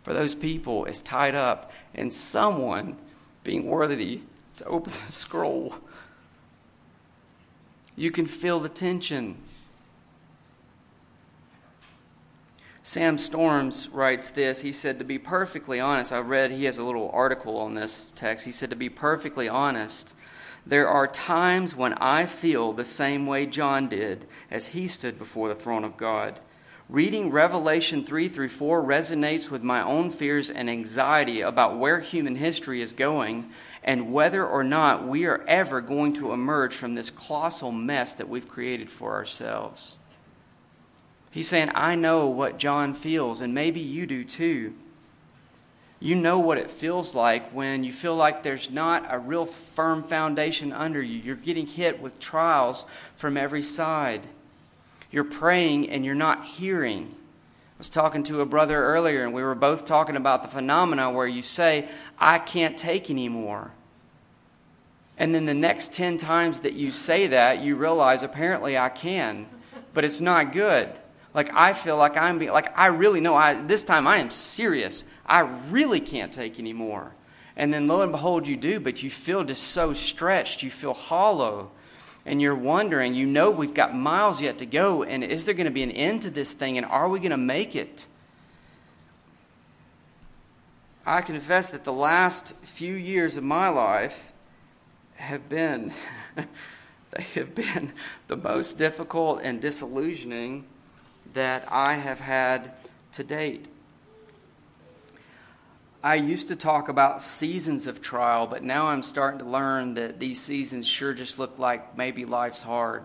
for 0.03 0.13
those 0.13 0.33
people 0.33 0.85
is 0.85 1.01
tied 1.01 1.35
up 1.35 1.71
in 1.93 2.09
someone 2.11 2.97
being 3.43 3.67
worthy 3.67 4.21
to 4.57 4.65
open 4.65 4.93
the 5.05 5.11
scroll. 5.11 5.75
You 7.95 8.09
can 8.09 8.25
feel 8.25 8.59
the 8.59 8.69
tension 8.69 9.35
Sam 12.83 13.19
Storms 13.19 13.89
writes 13.89 14.29
this. 14.31 14.61
He 14.61 14.71
said, 14.71 14.97
To 14.97 15.05
be 15.05 15.19
perfectly 15.19 15.79
honest, 15.79 16.11
I 16.11 16.19
read, 16.19 16.51
he 16.51 16.65
has 16.65 16.79
a 16.79 16.83
little 16.83 17.11
article 17.13 17.57
on 17.59 17.75
this 17.75 18.11
text. 18.15 18.45
He 18.45 18.51
said, 18.51 18.71
To 18.71 18.75
be 18.75 18.89
perfectly 18.89 19.47
honest, 19.47 20.15
there 20.65 20.87
are 20.87 21.07
times 21.07 21.75
when 21.75 21.93
I 21.93 22.25
feel 22.25 22.73
the 22.73 22.85
same 22.85 23.27
way 23.27 23.45
John 23.45 23.87
did 23.87 24.25
as 24.49 24.67
he 24.67 24.87
stood 24.87 25.19
before 25.19 25.47
the 25.47 25.55
throne 25.55 25.83
of 25.83 25.95
God. 25.95 26.39
Reading 26.89 27.31
Revelation 27.31 28.03
3 28.03 28.27
through 28.27 28.49
4 28.49 28.83
resonates 28.83 29.49
with 29.49 29.63
my 29.63 29.81
own 29.81 30.09
fears 30.09 30.49
and 30.49 30.69
anxiety 30.69 31.39
about 31.39 31.77
where 31.77 31.99
human 31.99 32.35
history 32.35 32.81
is 32.81 32.93
going 32.93 33.49
and 33.83 34.11
whether 34.11 34.45
or 34.45 34.63
not 34.63 35.07
we 35.07 35.25
are 35.25 35.45
ever 35.47 35.81
going 35.81 36.13
to 36.13 36.33
emerge 36.33 36.75
from 36.75 36.95
this 36.95 37.09
colossal 37.09 37.71
mess 37.71 38.15
that 38.15 38.27
we've 38.27 38.49
created 38.49 38.89
for 38.89 39.13
ourselves. 39.13 39.99
He's 41.31 41.47
saying, 41.47 41.71
I 41.73 41.95
know 41.95 42.27
what 42.27 42.57
John 42.59 42.93
feels, 42.93 43.39
and 43.41 43.53
maybe 43.53 43.79
you 43.79 44.05
do 44.05 44.23
too. 44.23 44.73
You 46.01 46.15
know 46.15 46.39
what 46.39 46.57
it 46.57 46.69
feels 46.69 47.15
like 47.15 47.51
when 47.51 47.83
you 47.83 47.93
feel 47.93 48.15
like 48.15 48.43
there's 48.43 48.69
not 48.69 49.05
a 49.07 49.17
real 49.17 49.45
firm 49.45 50.03
foundation 50.03 50.73
under 50.73 51.01
you. 51.01 51.19
You're 51.19 51.35
getting 51.35 51.67
hit 51.67 52.01
with 52.01 52.19
trials 52.19 52.85
from 53.15 53.37
every 53.37 53.61
side. 53.61 54.21
You're 55.11 55.23
praying 55.23 55.89
and 55.89 56.03
you're 56.03 56.15
not 56.15 56.45
hearing. 56.45 57.13
I 57.13 57.77
was 57.77 57.89
talking 57.89 58.23
to 58.23 58.41
a 58.41 58.45
brother 58.45 58.83
earlier, 58.83 59.23
and 59.23 59.33
we 59.33 59.43
were 59.43 59.55
both 59.55 59.85
talking 59.85 60.15
about 60.15 60.41
the 60.41 60.47
phenomena 60.47 61.11
where 61.11 61.27
you 61.27 61.41
say, 61.41 61.87
I 62.19 62.39
can't 62.39 62.77
take 62.77 63.09
anymore. 63.09 63.71
And 65.17 65.35
then 65.35 65.45
the 65.45 65.53
next 65.53 65.93
10 65.93 66.17
times 66.17 66.61
that 66.61 66.73
you 66.73 66.91
say 66.91 67.27
that, 67.27 67.61
you 67.61 67.75
realize 67.75 68.23
apparently 68.23 68.77
I 68.77 68.89
can, 68.89 69.45
but 69.93 70.03
it's 70.03 70.19
not 70.19 70.51
good. 70.51 70.89
Like 71.33 71.53
I 71.53 71.73
feel 71.73 71.97
like 71.97 72.17
I'm 72.17 72.39
being, 72.39 72.51
like 72.51 72.77
I 72.77 72.87
really 72.87 73.21
know 73.21 73.35
I 73.35 73.61
this 73.61 73.83
time 73.83 74.07
I 74.07 74.17
am 74.17 74.29
serious. 74.29 75.03
I 75.25 75.41
really 75.69 75.99
can't 75.99 76.31
take 76.31 76.59
anymore. 76.59 77.13
And 77.55 77.73
then 77.73 77.87
lo 77.87 78.01
and 78.01 78.11
behold 78.11 78.47
you 78.47 78.57
do, 78.57 78.79
but 78.79 79.03
you 79.03 79.09
feel 79.09 79.43
just 79.43 79.63
so 79.63 79.93
stretched, 79.93 80.63
you 80.63 80.71
feel 80.71 80.93
hollow. 80.93 81.71
And 82.25 82.39
you're 82.41 82.55
wondering, 82.55 83.15
you 83.15 83.25
know 83.25 83.49
we've 83.49 83.73
got 83.73 83.95
miles 83.95 84.41
yet 84.41 84.59
to 84.59 84.65
go, 84.65 85.03
and 85.03 85.23
is 85.23 85.45
there 85.45 85.55
going 85.55 85.65
to 85.65 85.71
be 85.71 85.81
an 85.83 85.91
end 85.91 86.21
to 86.21 86.29
this 86.29 86.53
thing, 86.53 86.77
and 86.77 86.85
are 86.85 87.09
we 87.09 87.19
going 87.19 87.31
to 87.31 87.37
make 87.37 87.75
it? 87.75 88.05
I 91.03 91.21
confess 91.21 91.69
that 91.71 91.83
the 91.83 91.93
last 91.93 92.55
few 92.57 92.93
years 92.93 93.37
of 93.37 93.43
my 93.43 93.69
life 93.69 94.31
have 95.15 95.49
been 95.49 95.93
they 96.35 97.23
have 97.35 97.55
been 97.55 97.93
the 98.27 98.37
most 98.37 98.77
difficult 98.77 99.41
and 99.43 99.59
disillusioning 99.59 100.65
that 101.33 101.65
I 101.69 101.95
have 101.95 102.19
had 102.19 102.73
to 103.13 103.23
date. 103.23 103.67
I 106.03 106.15
used 106.15 106.47
to 106.47 106.55
talk 106.55 106.89
about 106.89 107.21
seasons 107.21 107.85
of 107.85 108.01
trial, 108.01 108.47
but 108.47 108.63
now 108.63 108.87
I'm 108.87 109.03
starting 109.03 109.39
to 109.39 109.45
learn 109.45 109.93
that 109.93 110.19
these 110.19 110.41
seasons 110.41 110.87
sure 110.87 111.13
just 111.13 111.37
look 111.37 111.59
like 111.59 111.95
maybe 111.95 112.25
life's 112.25 112.61
hard. 112.61 113.03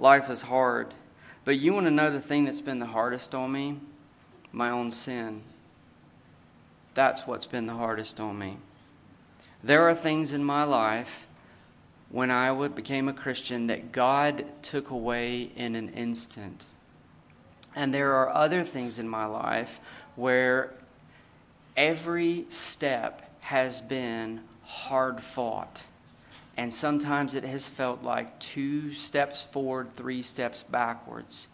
Life 0.00 0.30
is 0.30 0.42
hard. 0.42 0.92
But 1.44 1.58
you 1.58 1.72
want 1.72 1.86
to 1.86 1.92
know 1.92 2.10
the 2.10 2.20
thing 2.20 2.44
that's 2.44 2.60
been 2.60 2.80
the 2.80 2.86
hardest 2.86 3.34
on 3.34 3.52
me? 3.52 3.78
My 4.52 4.70
own 4.70 4.90
sin. 4.90 5.42
That's 6.94 7.26
what's 7.26 7.46
been 7.46 7.66
the 7.66 7.74
hardest 7.74 8.18
on 8.18 8.36
me. 8.38 8.56
There 9.62 9.88
are 9.88 9.94
things 9.94 10.32
in 10.32 10.42
my 10.42 10.64
life 10.64 11.28
when 12.08 12.32
I 12.32 12.52
became 12.68 13.08
a 13.08 13.12
Christian 13.12 13.68
that 13.68 13.92
God 13.92 14.44
took 14.62 14.90
away 14.90 15.52
in 15.54 15.76
an 15.76 15.90
instant. 15.90 16.64
And 17.74 17.94
there 17.94 18.14
are 18.14 18.30
other 18.30 18.64
things 18.64 18.98
in 18.98 19.08
my 19.08 19.26
life 19.26 19.80
where 20.16 20.72
every 21.76 22.46
step 22.48 23.30
has 23.40 23.80
been 23.80 24.40
hard 24.64 25.22
fought. 25.22 25.86
And 26.56 26.72
sometimes 26.72 27.34
it 27.34 27.44
has 27.44 27.68
felt 27.68 28.02
like 28.02 28.38
two 28.38 28.94
steps 28.94 29.44
forward, 29.44 29.96
three 29.96 30.22
steps 30.22 30.62
backwards. 30.62 31.48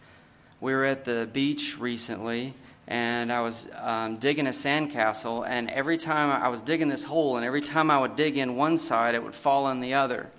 We 0.59 0.73
were 0.73 0.85
at 0.85 1.05
the 1.05 1.29
beach 1.31 1.77
recently, 1.79 2.55
and 2.87 3.31
I 3.31 3.41
was 3.41 3.69
um, 3.75 4.17
digging 4.17 4.47
a 4.47 4.51
sandcastle, 4.51 5.47
and 5.47 5.69
every 5.69 5.97
time 5.97 6.43
I 6.43 6.49
was 6.49 6.61
digging 6.61 6.89
this 6.89 7.03
hole, 7.03 7.37
and 7.37 7.45
every 7.45 7.61
time 7.61 7.91
I 7.91 7.99
would 7.99 8.15
dig 8.15 8.37
in 8.37 8.55
one 8.55 8.77
side, 8.77 9.13
it 9.13 9.23
would 9.23 9.35
fall 9.35 9.69
in 9.69 9.81
the 9.81 9.93
other. 9.93 10.29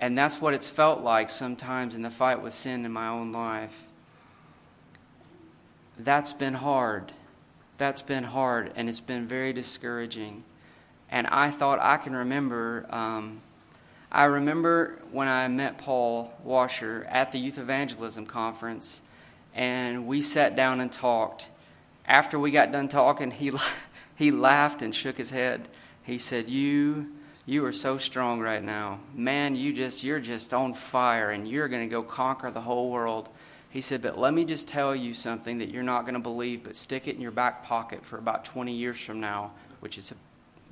And 0.00 0.16
that's 0.16 0.40
what 0.40 0.54
it's 0.54 0.68
felt 0.68 1.02
like 1.02 1.30
sometimes 1.30 1.96
in 1.96 2.02
the 2.02 2.10
fight 2.10 2.42
with 2.42 2.52
sin 2.52 2.84
in 2.84 2.92
my 2.92 3.08
own 3.08 3.30
life. 3.30 3.84
That's 5.98 6.32
been 6.32 6.54
hard. 6.54 7.12
That's 7.78 8.02
been 8.02 8.24
hard, 8.24 8.72
and 8.76 8.88
it's 8.88 9.00
been 9.00 9.26
very 9.26 9.52
discouraging. 9.52 10.44
And 11.10 11.26
I 11.26 11.50
thought 11.50 11.78
I 11.80 11.96
can 11.96 12.14
remember. 12.14 12.86
Um, 12.90 13.40
I 14.10 14.24
remember 14.24 14.98
when 15.10 15.28
I 15.28 15.48
met 15.48 15.78
Paul 15.78 16.32
Washer 16.42 17.06
at 17.10 17.32
the 17.32 17.38
Youth 17.38 17.58
Evangelism 17.58 18.26
Conference, 18.26 19.02
and 19.54 20.06
we 20.06 20.22
sat 20.22 20.56
down 20.56 20.80
and 20.80 20.90
talked. 20.90 21.50
After 22.06 22.38
we 22.38 22.50
got 22.50 22.70
done 22.70 22.88
talking, 22.88 23.30
he, 23.30 23.52
he 24.16 24.30
laughed 24.30 24.82
and 24.82 24.94
shook 24.94 25.16
his 25.16 25.30
head. 25.30 25.68
He 26.02 26.18
said, 26.18 26.48
You 26.48 27.12
you 27.46 27.64
are 27.66 27.72
so 27.72 27.98
strong 27.98 28.40
right 28.40 28.62
now. 28.62 29.00
Man, 29.14 29.54
you 29.54 29.74
just 29.74 30.02
you're 30.02 30.20
just 30.20 30.54
on 30.54 30.72
fire 30.72 31.30
and 31.30 31.46
you're 31.46 31.68
going 31.68 31.86
to 31.86 31.92
go 31.92 32.02
conquer 32.02 32.50
the 32.50 32.62
whole 32.62 32.90
world. 32.90 33.28
He 33.74 33.80
said, 33.80 34.02
"But 34.02 34.16
let 34.16 34.32
me 34.32 34.44
just 34.44 34.68
tell 34.68 34.94
you 34.94 35.12
something 35.12 35.58
that 35.58 35.68
you're 35.68 35.82
not 35.82 36.02
going 36.02 36.14
to 36.14 36.20
believe, 36.20 36.62
but 36.62 36.76
stick 36.76 37.08
it 37.08 37.16
in 37.16 37.20
your 37.20 37.32
back 37.32 37.64
pocket 37.64 38.04
for 38.04 38.18
about 38.18 38.44
20 38.44 38.72
years 38.72 39.00
from 39.00 39.18
now, 39.18 39.50
which 39.80 39.98
is 39.98 40.12
a, 40.12 40.14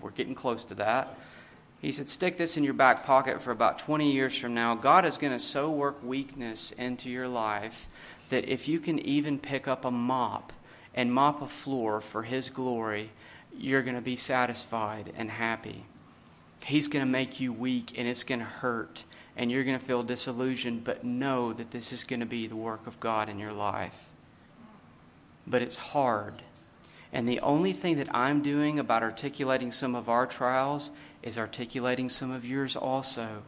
we're 0.01 0.13
getting 0.13 0.37
close 0.37 0.65
to 0.67 0.75
that." 0.77 1.19
He 1.81 1.91
said, 1.91 2.09
"Stick 2.09 2.39
this 2.39 2.57
in 2.57 2.63
your 2.63 2.75
back 2.75 3.05
pocket 3.05 3.43
for 3.43 3.51
about 3.51 3.81
20 3.81 4.13
years 4.13 4.39
from 4.39 4.55
now. 4.55 4.77
God 4.77 5.05
is 5.05 5.19
going 5.19 5.33
to 5.33 5.41
so 5.41 5.69
work 5.69 6.01
weakness 6.05 6.71
into 6.79 7.11
your 7.11 7.27
life 7.27 7.89
that 8.29 8.49
if 8.49 8.69
you 8.69 8.79
can 8.79 9.01
even 9.01 9.37
pick 9.37 9.67
up 9.67 9.85
a 9.85 9.91
mop 9.91 10.53
and 10.95 11.13
mop 11.13 11.43
a 11.43 11.49
floor 11.49 12.01
for 12.01 12.23
his 12.23 12.51
glory, 12.51 13.11
you're 13.53 13.83
going 13.83 13.97
to 13.97 14.01
be 14.01 14.15
satisfied 14.15 15.13
and 15.17 15.29
happy." 15.29 15.87
He's 16.65 16.87
going 16.87 17.05
to 17.05 17.11
make 17.11 17.41
you 17.41 17.53
weak 17.53 17.99
and 17.99 18.07
it's 18.07 18.23
going 18.23 18.39
to 18.39 18.45
hurt 18.45 19.03
and 19.37 19.51
you're 19.51 19.65
going 19.65 19.79
to 19.79 19.85
feel 19.85 20.03
disillusioned, 20.03 20.85
but 20.85 21.05
know 21.05 21.53
that 21.53 21.71
this 21.71 21.93
is 21.93 22.05
going 22.05 22.21
to 22.21 22.27
be 22.27 22.47
the 22.47 22.57
work 22.57 22.87
of 22.87 23.01
God 23.01 23.29
in 23.29 23.39
your 23.39 23.53
life. 23.53 24.09
But 25.47 25.63
it's 25.63 25.77
hard. 25.77 26.35
And 27.13 27.29
the 27.29 27.41
only 27.41 27.73
thing 27.73 27.99
that 27.99 28.15
I'm 28.15 28.43
doing 28.43 28.79
about 28.79 29.03
articulating 29.03 29.73
some 29.73 29.95
of 29.95 30.09
our 30.09 30.27
trials 30.27 30.93
is 31.23 31.39
articulating 31.39 32.09
some 32.09 32.31
of 32.31 32.45
yours 32.45 32.77
also. 32.77 33.43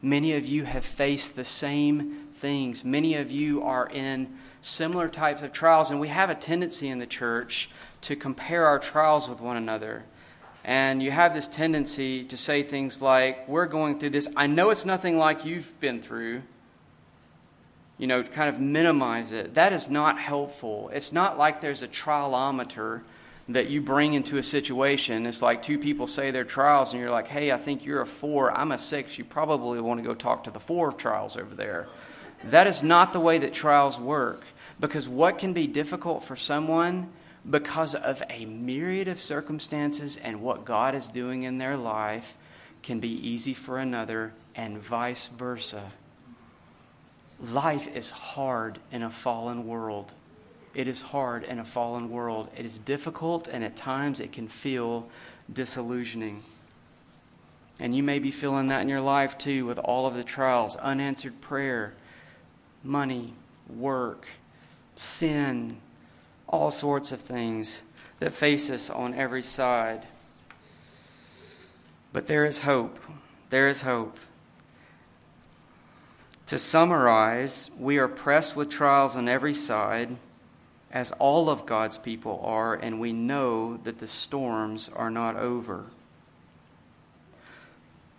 Many 0.00 0.34
of 0.34 0.46
you 0.46 0.64
have 0.64 0.84
faced 0.84 1.36
the 1.36 1.44
same 1.44 2.26
things. 2.32 2.84
Many 2.84 3.14
of 3.14 3.30
you 3.30 3.62
are 3.62 3.88
in 3.88 4.36
similar 4.60 5.08
types 5.08 5.42
of 5.42 5.52
trials, 5.52 5.90
and 5.90 6.00
we 6.00 6.08
have 6.08 6.30
a 6.30 6.34
tendency 6.34 6.88
in 6.88 6.98
the 6.98 7.06
church 7.06 7.70
to 8.02 8.16
compare 8.16 8.66
our 8.66 8.78
trials 8.78 9.28
with 9.28 9.40
one 9.40 9.56
another. 9.56 10.04
And 10.64 11.02
you 11.02 11.10
have 11.10 11.34
this 11.34 11.48
tendency 11.48 12.22
to 12.24 12.36
say 12.36 12.62
things 12.62 13.02
like, 13.02 13.48
We're 13.48 13.66
going 13.66 13.98
through 13.98 14.10
this. 14.10 14.28
I 14.36 14.46
know 14.46 14.70
it's 14.70 14.84
nothing 14.84 15.18
like 15.18 15.44
you've 15.44 15.78
been 15.80 16.00
through. 16.00 16.42
You 17.98 18.06
know, 18.06 18.22
to 18.22 18.30
kind 18.30 18.48
of 18.48 18.60
minimize 18.60 19.32
it. 19.32 19.54
That 19.54 19.72
is 19.72 19.88
not 19.88 20.18
helpful. 20.18 20.90
It's 20.92 21.12
not 21.12 21.38
like 21.38 21.60
there's 21.60 21.82
a 21.82 21.88
trialometer 21.88 23.02
that 23.48 23.68
you 23.68 23.80
bring 23.80 24.14
into 24.14 24.38
a 24.38 24.42
situation. 24.42 25.26
It's 25.26 25.42
like 25.42 25.62
two 25.62 25.78
people 25.78 26.06
say 26.06 26.30
their 26.30 26.44
trials, 26.44 26.92
and 26.92 27.00
you're 27.00 27.10
like, 27.10 27.28
Hey, 27.28 27.50
I 27.50 27.58
think 27.58 27.84
you're 27.84 28.00
a 28.00 28.06
four. 28.06 28.56
I'm 28.56 28.72
a 28.72 28.78
six. 28.78 29.18
You 29.18 29.24
probably 29.24 29.80
want 29.80 30.00
to 30.00 30.06
go 30.06 30.14
talk 30.14 30.44
to 30.44 30.50
the 30.50 30.60
four 30.60 30.92
trials 30.92 31.36
over 31.36 31.54
there. 31.54 31.88
That 32.44 32.66
is 32.66 32.82
not 32.82 33.12
the 33.12 33.20
way 33.20 33.38
that 33.38 33.52
trials 33.52 33.98
work. 33.98 34.44
Because 34.78 35.08
what 35.08 35.38
can 35.38 35.52
be 35.52 35.66
difficult 35.66 36.24
for 36.24 36.34
someone 36.34 37.10
because 37.48 37.94
of 37.94 38.22
a 38.30 38.44
myriad 38.44 39.08
of 39.08 39.20
circumstances 39.20 40.16
and 40.16 40.40
what 40.40 40.64
God 40.64 40.94
is 40.94 41.08
doing 41.08 41.42
in 41.42 41.58
their 41.58 41.76
life 41.76 42.36
can 42.82 43.00
be 43.00 43.08
easy 43.08 43.54
for 43.54 43.78
another, 43.78 44.32
and 44.54 44.78
vice 44.78 45.28
versa. 45.28 45.90
Life 47.40 47.88
is 47.94 48.10
hard 48.10 48.78
in 48.90 49.02
a 49.02 49.10
fallen 49.10 49.66
world. 49.66 50.12
It 50.74 50.88
is 50.88 51.02
hard 51.02 51.44
in 51.44 51.58
a 51.58 51.64
fallen 51.64 52.10
world. 52.10 52.48
It 52.56 52.64
is 52.64 52.78
difficult, 52.78 53.48
and 53.48 53.62
at 53.64 53.76
times 53.76 54.20
it 54.20 54.32
can 54.32 54.48
feel 54.48 55.08
disillusioning. 55.52 56.42
And 57.78 57.96
you 57.96 58.02
may 58.02 58.18
be 58.18 58.30
feeling 58.30 58.68
that 58.68 58.82
in 58.82 58.88
your 58.88 59.00
life 59.00 59.36
too, 59.36 59.66
with 59.66 59.78
all 59.78 60.06
of 60.06 60.14
the 60.14 60.22
trials 60.22 60.76
unanswered 60.76 61.40
prayer, 61.40 61.94
money, 62.84 63.34
work, 63.68 64.26
sin, 64.94 65.78
all 66.52 66.70
sorts 66.70 67.10
of 67.10 67.20
things 67.20 67.82
that 68.20 68.32
face 68.32 68.70
us 68.70 68.88
on 68.88 69.14
every 69.14 69.42
side. 69.42 70.06
But 72.12 72.28
there 72.28 72.44
is 72.44 72.58
hope. 72.58 73.00
There 73.48 73.68
is 73.68 73.82
hope. 73.82 74.18
To 76.46 76.58
summarize, 76.58 77.70
we 77.78 77.98
are 77.98 78.08
pressed 78.08 78.54
with 78.54 78.68
trials 78.68 79.16
on 79.16 79.26
every 79.26 79.54
side, 79.54 80.16
as 80.90 81.10
all 81.12 81.48
of 81.48 81.64
God's 81.64 81.96
people 81.96 82.40
are, 82.44 82.74
and 82.74 83.00
we 83.00 83.14
know 83.14 83.78
that 83.78 83.98
the 83.98 84.06
storms 84.06 84.90
are 84.94 85.10
not 85.10 85.36
over. 85.36 85.86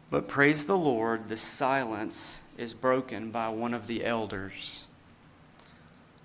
But 0.10 0.28
praise 0.28 0.66
the 0.66 0.78
Lord, 0.78 1.30
the 1.30 1.38
silence 1.38 2.42
is 2.58 2.74
broken 2.74 3.30
by 3.30 3.50
one 3.50 3.74
of 3.74 3.86
the 3.86 4.04
elders. 4.04 4.86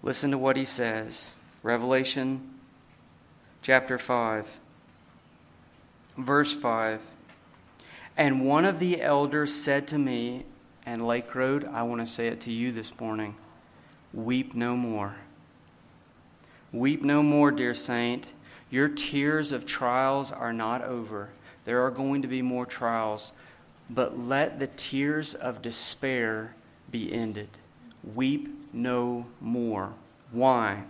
Listen 0.02 0.30
to 0.30 0.38
what 0.38 0.56
he 0.56 0.64
says. 0.64 1.38
Revelation 1.62 2.54
chapter 3.62 3.98
5, 3.98 4.60
verse 6.16 6.54
5. 6.54 7.00
And 8.16 8.46
one 8.46 8.64
of 8.64 8.78
the 8.78 9.02
elders 9.02 9.54
said 9.54 9.88
to 9.88 9.98
me, 9.98 10.44
and 10.86 11.04
Lake 11.04 11.34
Road, 11.34 11.64
I 11.64 11.82
want 11.82 12.00
to 12.00 12.06
say 12.06 12.28
it 12.28 12.40
to 12.42 12.52
you 12.52 12.70
this 12.70 13.00
morning 13.00 13.36
weep 14.14 14.54
no 14.54 14.76
more. 14.76 15.16
Weep 16.72 17.02
no 17.02 17.22
more, 17.22 17.50
dear 17.50 17.74
saint. 17.74 18.30
Your 18.70 18.88
tears 18.88 19.50
of 19.50 19.66
trials 19.66 20.30
are 20.30 20.52
not 20.52 20.82
over. 20.82 21.30
There 21.64 21.84
are 21.84 21.90
going 21.90 22.22
to 22.22 22.28
be 22.28 22.40
more 22.40 22.66
trials, 22.66 23.32
but 23.90 24.18
let 24.18 24.60
the 24.60 24.68
tears 24.68 25.34
of 25.34 25.60
despair 25.60 26.54
be 26.90 27.12
ended. 27.12 27.48
Weep 28.14 28.48
no 28.72 29.26
more. 29.40 29.94
Why? 30.30 30.84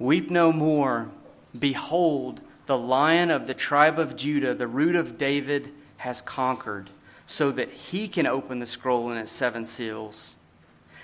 Weep 0.00 0.30
no 0.30 0.50
more. 0.50 1.10
Behold, 1.56 2.40
the 2.64 2.78
lion 2.78 3.30
of 3.30 3.46
the 3.46 3.54
tribe 3.54 3.98
of 3.98 4.16
Judah, 4.16 4.54
the 4.54 4.66
root 4.66 4.96
of 4.96 5.18
David, 5.18 5.70
has 5.98 6.22
conquered, 6.22 6.88
so 7.26 7.52
that 7.52 7.70
he 7.70 8.08
can 8.08 8.26
open 8.26 8.58
the 8.58 8.66
scroll 8.66 9.10
and 9.10 9.18
its 9.18 9.30
seven 9.30 9.66
seals. 9.66 10.36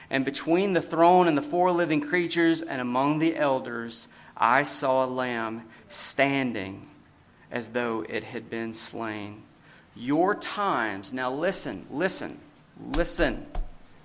And 0.09 0.25
between 0.25 0.73
the 0.73 0.81
throne 0.81 1.29
and 1.29 1.37
the 1.37 1.43
four 1.43 1.73
living 1.73 2.01
creatures 2.01 2.63
and 2.63 2.81
among 2.81 3.19
the 3.19 3.37
elders, 3.37 4.09
I 4.35 4.63
saw 4.63 5.05
a 5.05 5.07
lamb 5.07 5.65
standing 5.89 6.89
as 7.51 7.69
though 7.69 8.07
it 8.09 8.25
had 8.25 8.49
been 8.49 8.73
slain. 8.73 9.43
Your 9.95 10.35
times, 10.35 11.13
now 11.13 11.31
listen, 11.31 11.87
listen, 11.91 12.39
listen, 12.93 13.47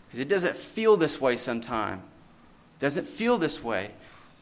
because 0.06 0.20
it 0.20 0.28
doesn't 0.28 0.58
feel 0.58 0.98
this 0.98 1.22
way 1.22 1.38
sometimes. 1.38 2.02
Doesn't 2.80 3.08
feel 3.08 3.38
this 3.38 3.64
way. 3.64 3.92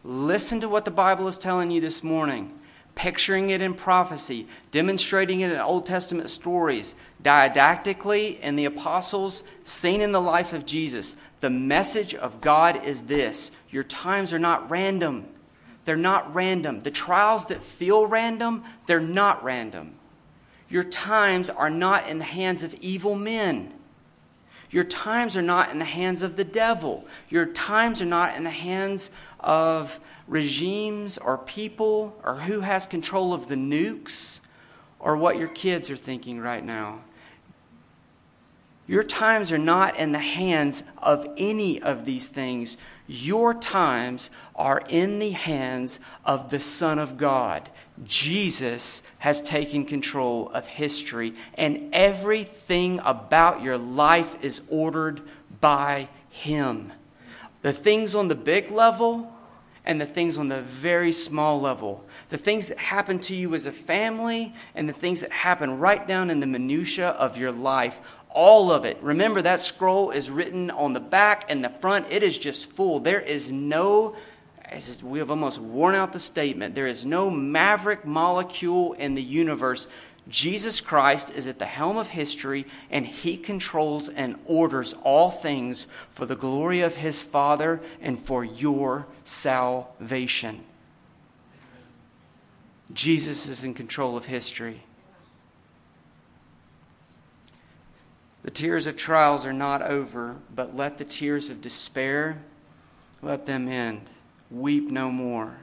Listen 0.03 0.59
to 0.61 0.69
what 0.69 0.85
the 0.85 0.91
Bible 0.91 1.27
is 1.27 1.37
telling 1.37 1.71
you 1.71 1.81
this 1.81 2.03
morning 2.03 2.59
picturing 2.99 3.49
it 3.49 3.61
in 3.61 3.73
prophecy, 3.73 4.45
demonstrating 4.71 5.39
it 5.39 5.49
in 5.49 5.57
Old 5.57 5.85
Testament 5.85 6.29
stories, 6.29 6.95
didactically 7.21 8.37
in 8.41 8.57
the 8.57 8.65
apostles, 8.65 9.41
seen 9.63 10.01
in 10.01 10.11
the 10.11 10.19
life 10.19 10.51
of 10.51 10.65
Jesus. 10.65 11.15
The 11.39 11.49
message 11.49 12.13
of 12.13 12.41
God 12.41 12.83
is 12.83 13.03
this 13.03 13.51
your 13.69 13.85
times 13.85 14.33
are 14.33 14.39
not 14.39 14.69
random. 14.69 15.27
They're 15.85 15.95
not 15.95 16.35
random. 16.35 16.81
The 16.81 16.91
trials 16.91 17.45
that 17.45 17.63
feel 17.63 18.05
random, 18.05 18.65
they're 18.85 18.99
not 18.99 19.43
random. 19.45 19.95
Your 20.67 20.83
times 20.83 21.49
are 21.49 21.69
not 21.69 22.09
in 22.09 22.19
the 22.19 22.25
hands 22.25 22.63
of 22.63 22.73
evil 22.75 23.15
men. 23.15 23.73
Your 24.69 24.83
times 24.83 25.35
are 25.35 25.41
not 25.41 25.71
in 25.71 25.79
the 25.79 25.85
hands 25.85 26.21
of 26.21 26.35
the 26.35 26.43
devil. 26.43 27.07
Your 27.29 27.45
times 27.47 28.01
are 28.01 28.05
not 28.05 28.35
in 28.35 28.43
the 28.43 28.49
hands 28.49 29.09
of 29.39 29.99
regimes 30.27 31.17
or 31.17 31.37
people 31.37 32.19
or 32.23 32.35
who 32.35 32.61
has 32.61 32.85
control 32.85 33.33
of 33.33 33.47
the 33.47 33.55
nukes 33.55 34.41
or 34.99 35.17
what 35.17 35.37
your 35.37 35.47
kids 35.47 35.89
are 35.89 35.95
thinking 35.95 36.39
right 36.39 36.63
now. 36.63 36.99
Your 38.85 39.03
times 39.03 39.51
are 39.51 39.57
not 39.57 39.97
in 39.97 40.11
the 40.11 40.19
hands 40.19 40.83
of 40.97 41.25
any 41.37 41.81
of 41.81 42.05
these 42.05 42.27
things. 42.27 42.77
Your 43.11 43.55
times 43.55 44.29
are 44.55 44.83
in 44.87 45.17
the 45.17 45.31
hands 45.31 45.99
of 46.23 46.51
the 46.51 46.59
Son 46.59 46.99
of 46.99 47.17
God. 47.17 47.67
Jesus 48.05 49.01
has 49.17 49.41
taken 49.41 49.83
control 49.83 50.49
of 50.49 50.67
history, 50.67 51.33
and 51.55 51.89
everything 51.91 52.99
about 53.03 53.63
your 53.63 53.79
life 53.79 54.35
is 54.43 54.61
ordered 54.69 55.21
by 55.59 56.07
Him. 56.29 56.93
The 57.63 57.73
things 57.73 58.13
on 58.13 58.27
the 58.27 58.35
big 58.35 58.69
level 58.69 59.33
and 59.85 59.99
the 59.99 60.05
things 60.05 60.37
on 60.37 60.49
the 60.49 60.61
very 60.61 61.11
small 61.11 61.59
level. 61.59 62.05
The 62.29 62.37
things 62.37 62.67
that 62.67 62.77
happen 62.77 63.17
to 63.21 63.33
you 63.33 63.55
as 63.55 63.65
a 63.65 63.71
family 63.71 64.53
and 64.75 64.87
the 64.87 64.93
things 64.93 65.21
that 65.21 65.31
happen 65.31 65.79
right 65.79 66.05
down 66.05 66.29
in 66.29 66.41
the 66.41 66.45
minutiae 66.45 67.09
of 67.09 67.39
your 67.39 67.51
life. 67.51 67.99
All 68.41 68.71
of 68.71 68.85
it. 68.85 68.97
Remember, 69.01 69.41
that 69.41 69.61
scroll 69.61 70.11
is 70.11 70.31
written 70.31 70.71
on 70.71 70.93
the 70.93 71.01
back 71.01 71.45
and 71.49 71.61
the 71.61 71.69
front. 71.69 72.05
It 72.09 72.23
is 72.23 72.37
just 72.37 72.71
full. 72.71 73.01
There 73.01 73.19
is 73.19 73.51
no, 73.51 74.15
we 75.03 75.19
have 75.19 75.29
almost 75.29 75.59
worn 75.59 75.93
out 75.93 76.13
the 76.13 76.19
statement, 76.19 76.73
there 76.73 76.87
is 76.87 77.05
no 77.05 77.29
maverick 77.29 78.05
molecule 78.05 78.93
in 78.93 79.15
the 79.15 79.21
universe 79.21 79.87
Jesus 80.29 80.79
Christ 80.79 81.31
is 81.31 81.47
at 81.47 81.57
the 81.57 81.65
helm 81.65 81.97
of 81.97 82.09
history, 82.09 82.67
and 82.91 83.05
he 83.05 83.35
controls 83.35 84.09
and 84.09 84.35
orders 84.45 84.93
all 85.03 85.31
things 85.31 85.87
for 86.11 86.27
the 86.27 86.35
glory 86.35 86.81
of 86.81 86.97
his 86.97 87.23
Father 87.23 87.81
and 87.99 88.19
for 88.19 88.45
your 88.45 89.07
salvation. 89.23 90.63
Jesus 92.93 93.49
is 93.49 93.63
in 93.63 93.73
control 93.73 94.15
of 94.15 94.25
history. 94.25 94.83
The 98.49 98.55
tears 98.55 98.87
of 98.87 98.95
trials 98.95 99.45
are 99.45 99.53
not 99.53 99.83
over, 99.83 100.37
but 100.55 100.75
let 100.75 100.97
the 100.97 101.05
tears 101.05 101.51
of 101.51 101.61
despair 101.61 102.41
let 103.21 103.45
them 103.45 103.67
end. 103.67 104.09
Weep 104.49 104.89
no 104.89 105.11
more. 105.11 105.57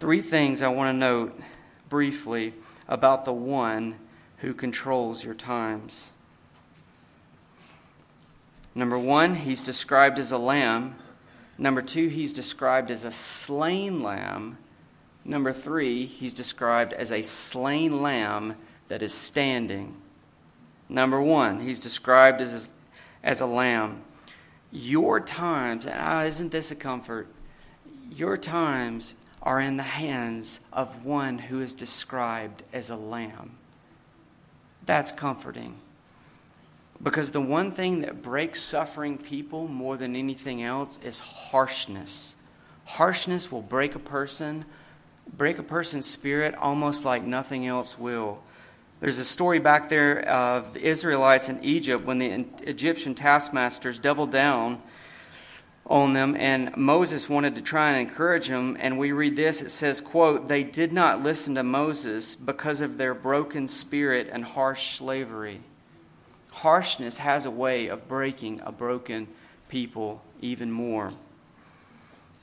Three 0.00 0.20
things 0.20 0.60
I 0.60 0.68
want 0.68 0.92
to 0.92 0.98
note 0.98 1.40
briefly 1.88 2.52
about 2.86 3.24
the 3.24 3.32
one 3.32 3.96
who 4.40 4.52
controls 4.52 5.24
your 5.24 5.32
times. 5.32 6.12
Number 8.74 8.98
one, 8.98 9.34
he's 9.34 9.62
described 9.62 10.18
as 10.18 10.30
a 10.30 10.36
lamb. 10.36 10.94
Number 11.56 11.80
two, 11.80 12.08
he's 12.08 12.34
described 12.34 12.90
as 12.90 13.02
a 13.06 13.10
slain 13.10 14.02
lamb. 14.02 14.58
Number 15.24 15.54
three, 15.54 16.04
he's 16.04 16.34
described 16.34 16.92
as 16.92 17.10
a 17.10 17.22
slain 17.22 18.02
lamb 18.02 18.56
that 18.88 19.02
is 19.02 19.14
standing. 19.14 20.02
Number 20.88 21.20
one, 21.20 21.60
he's 21.60 21.80
described 21.80 22.40
as, 22.40 22.70
as 23.22 23.40
a 23.40 23.46
lamb. 23.46 24.02
Your 24.70 25.20
times, 25.20 25.86
ah, 25.90 26.22
isn't 26.22 26.52
this 26.52 26.70
a 26.70 26.76
comfort? 26.76 27.28
Your 28.10 28.36
times 28.36 29.14
are 29.42 29.60
in 29.60 29.76
the 29.76 29.82
hands 29.82 30.60
of 30.72 31.04
one 31.04 31.38
who 31.38 31.60
is 31.60 31.74
described 31.74 32.62
as 32.72 32.90
a 32.90 32.96
lamb. 32.96 33.52
That's 34.86 35.12
comforting. 35.12 35.76
Because 37.02 37.32
the 37.32 37.40
one 37.40 37.70
thing 37.70 38.00
that 38.00 38.22
breaks 38.22 38.62
suffering 38.62 39.18
people 39.18 39.68
more 39.68 39.96
than 39.96 40.16
anything 40.16 40.62
else 40.62 40.98
is 41.04 41.18
harshness. 41.18 42.36
Harshness 42.86 43.50
will 43.50 43.62
break 43.62 43.94
a 43.94 43.98
person, 43.98 44.64
break 45.36 45.58
a 45.58 45.62
person's 45.62 46.06
spirit 46.06 46.54
almost 46.54 47.04
like 47.04 47.22
nothing 47.22 47.66
else 47.66 47.98
will. 47.98 48.40
There's 49.04 49.18
a 49.18 49.24
story 49.26 49.58
back 49.58 49.90
there 49.90 50.26
of 50.26 50.72
the 50.72 50.80
Israelites 50.80 51.50
in 51.50 51.62
Egypt 51.62 52.06
when 52.06 52.16
the 52.16 52.46
Egyptian 52.62 53.14
taskmasters 53.14 53.98
doubled 53.98 54.30
down 54.30 54.80
on 55.84 56.14
them 56.14 56.34
and 56.34 56.74
Moses 56.74 57.28
wanted 57.28 57.54
to 57.56 57.60
try 57.60 57.90
and 57.90 58.00
encourage 58.00 58.48
them. 58.48 58.78
And 58.80 58.96
we 58.96 59.12
read 59.12 59.36
this 59.36 59.60
it 59.60 59.68
says 59.68 60.00
quote 60.00 60.48
they 60.48 60.62
did 60.62 60.90
not 60.90 61.22
listen 61.22 61.54
to 61.56 61.62
Moses 61.62 62.34
because 62.34 62.80
of 62.80 62.96
their 62.96 63.12
broken 63.12 63.68
spirit 63.68 64.30
and 64.32 64.42
harsh 64.42 64.96
slavery. 64.96 65.60
Harshness 66.50 67.18
has 67.18 67.44
a 67.44 67.50
way 67.50 67.88
of 67.88 68.08
breaking 68.08 68.62
a 68.64 68.72
broken 68.72 69.28
people 69.68 70.22
even 70.40 70.72
more. 70.72 71.10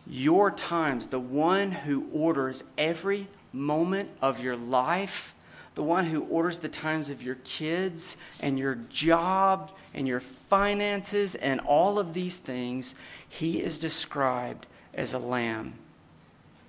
Your 0.06 0.52
times 0.52 1.08
the 1.08 1.20
one 1.20 1.72
who 1.72 2.06
orders 2.14 2.64
every 2.78 3.30
moment 3.52 4.12
of 4.22 4.40
your 4.40 4.56
life 4.56 5.34
the 5.76 5.84
one 5.84 6.06
who 6.06 6.24
orders 6.24 6.60
the 6.60 6.70
times 6.70 7.10
of 7.10 7.24
your 7.24 7.36
kids 7.44 8.18
and 8.42 8.60
your 8.60 8.76
job 8.90 9.72
and 9.94 10.08
your 10.08 10.20
finances 10.20 11.36
and 11.36 11.62
all 11.62 11.98
of 11.98 12.14
these 12.14 12.36
things, 12.36 12.94
he 13.28 13.62
is 13.62 13.80
described 13.80 14.68
as 14.94 15.14
a 15.14 15.20
lamb. 15.20 15.76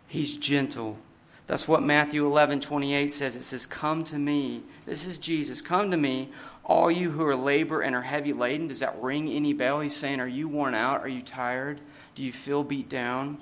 He's 0.07 0.37
gentle. 0.37 0.99
That's 1.49 1.67
what 1.67 1.83
Matthew 1.83 2.25
11, 2.25 2.61
28 2.61 3.11
says. 3.11 3.35
It 3.35 3.43
says, 3.43 3.67
Come 3.67 4.05
to 4.05 4.19
me. 4.19 4.63
This 4.87 5.07
is 5.07 5.19
Jesus. 5.19 5.61
Come 5.61 5.91
to 5.91 5.97
me, 5.97 6.31
all 6.65 6.91
you 6.91 7.11
who 7.11 7.27
are 7.27 7.35
labor 7.35 7.83
and 7.83 7.97
are 7.97 8.03
heavy 8.03 8.33
laden. 8.33 8.69
Does 8.69 8.81
that 8.81 9.01
ring 9.03 9.29
any 9.29 9.53
bell? 9.53 9.81
He's 9.81 9.97
saying, 9.97 10.21
Are 10.21 10.29
you 10.29 10.49
worn 10.49 10.75
out? 10.75 11.01
Are 11.01 11.09
you 11.09 11.23
tired? 11.23 11.81
Do 12.15 12.23
you 12.23 12.33
feel 12.33 12.63
beat 12.63 12.89
down? 12.89 13.39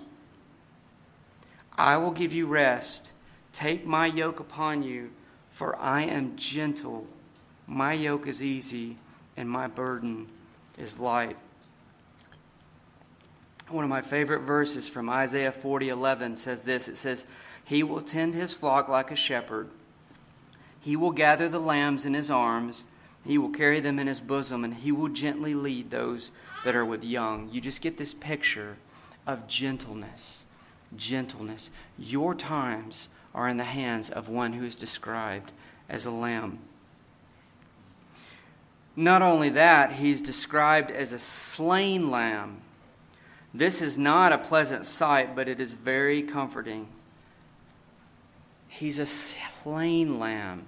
I 1.77 1.99
will 1.99 2.13
give 2.13 2.33
you 2.33 2.47
rest. 2.47 3.13
Take 3.53 3.85
my 3.85 4.07
yoke 4.07 4.41
upon 4.41 4.83
you 4.83 5.11
for 5.61 5.77
I 5.79 6.05
am 6.05 6.37
gentle, 6.37 7.07
my 7.67 7.93
yoke 7.93 8.27
is 8.27 8.43
easy, 8.43 8.97
and 9.37 9.47
my 9.47 9.67
burden 9.67 10.27
is 10.79 10.99
light. 10.99 11.37
One 13.69 13.85
of 13.85 13.91
my 13.91 14.01
favorite 14.01 14.41
verses 14.41 14.89
from 14.89 15.11
Isaiah 15.11 15.53
40:11 15.53 16.37
says 16.37 16.63
this. 16.63 16.89
It 16.89 16.97
says, 16.97 17.27
"He 17.63 17.83
will 17.83 18.01
tend 18.01 18.33
his 18.33 18.55
flock 18.55 18.89
like 18.89 19.11
a 19.11 19.15
shepherd. 19.15 19.69
He 20.81 20.97
will 20.97 21.11
gather 21.11 21.47
the 21.47 21.61
lambs 21.61 22.07
in 22.07 22.15
his 22.15 22.31
arms, 22.31 22.87
he 23.23 23.37
will 23.37 23.51
carry 23.51 23.81
them 23.81 23.99
in 23.99 24.07
his 24.07 24.23
bosom, 24.23 24.65
and 24.65 24.73
he 24.73 24.91
will 24.91 25.09
gently 25.09 25.53
lead 25.53 25.91
those 25.91 26.33
that 26.65 26.75
are 26.75 26.87
with 26.87 27.05
young." 27.05 27.51
You 27.51 27.61
just 27.61 27.83
get 27.83 27.99
this 27.99 28.15
picture 28.15 28.79
of 29.27 29.47
gentleness. 29.47 30.47
Gentleness. 30.97 31.69
Your 31.99 32.35
times 32.35 33.11
are 33.35 33.49
in 33.49 33.57
the 33.57 33.65
hands 33.65 34.11
of 34.11 34.29
one 34.29 34.55
who 34.55 34.65
is 34.65 34.77
described 34.77 35.53
as 35.89 36.07
a 36.07 36.11
lamb. 36.11 36.59
Not 38.97 39.23
only 39.23 39.51
that, 39.51 39.93
he's 39.93 40.21
described 40.21 40.91
as 40.91 41.13
a 41.13 41.19
slain 41.19 42.11
lamb. 42.11 42.61
This 43.55 43.83
is 43.83 43.97
not 43.97 44.33
a 44.33 44.39
pleasant 44.39 44.87
sight, 44.87 45.35
but 45.35 45.49
it 45.49 45.61
is 45.61 45.75
very 45.75 46.23
comforting. 46.23 46.89
He's 48.69 48.99
a 48.99 49.07
slain 49.07 50.19
lamb. 50.19 50.67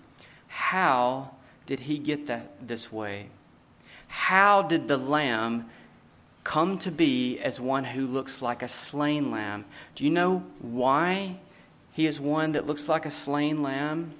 How 0.49 1.33
did 1.67 1.81
he 1.81 1.99
get 1.99 2.27
that 2.27 2.67
this 2.67 2.93
way? 2.93 3.29
How 4.09 4.63
did 4.63 4.89
the 4.89 4.97
lamb 4.97 5.71
come 6.45 6.79
to 6.79 6.91
be 6.91 7.39
as 7.39 7.61
one 7.61 7.85
who 7.85 8.07
looks 8.07 8.43
like 8.43 8.63
a 8.63 8.69
slain 8.69 9.31
lamb? 9.31 9.65
Do 9.95 10.05
you 10.05 10.11
know 10.11 10.45
why 10.61 11.37
he 11.93 12.07
is 12.07 12.19
one 12.19 12.53
that 12.53 12.67
looks 12.67 12.89
like 12.89 13.07
a 13.07 13.11
slain 13.11 13.63
lamb 13.63 14.15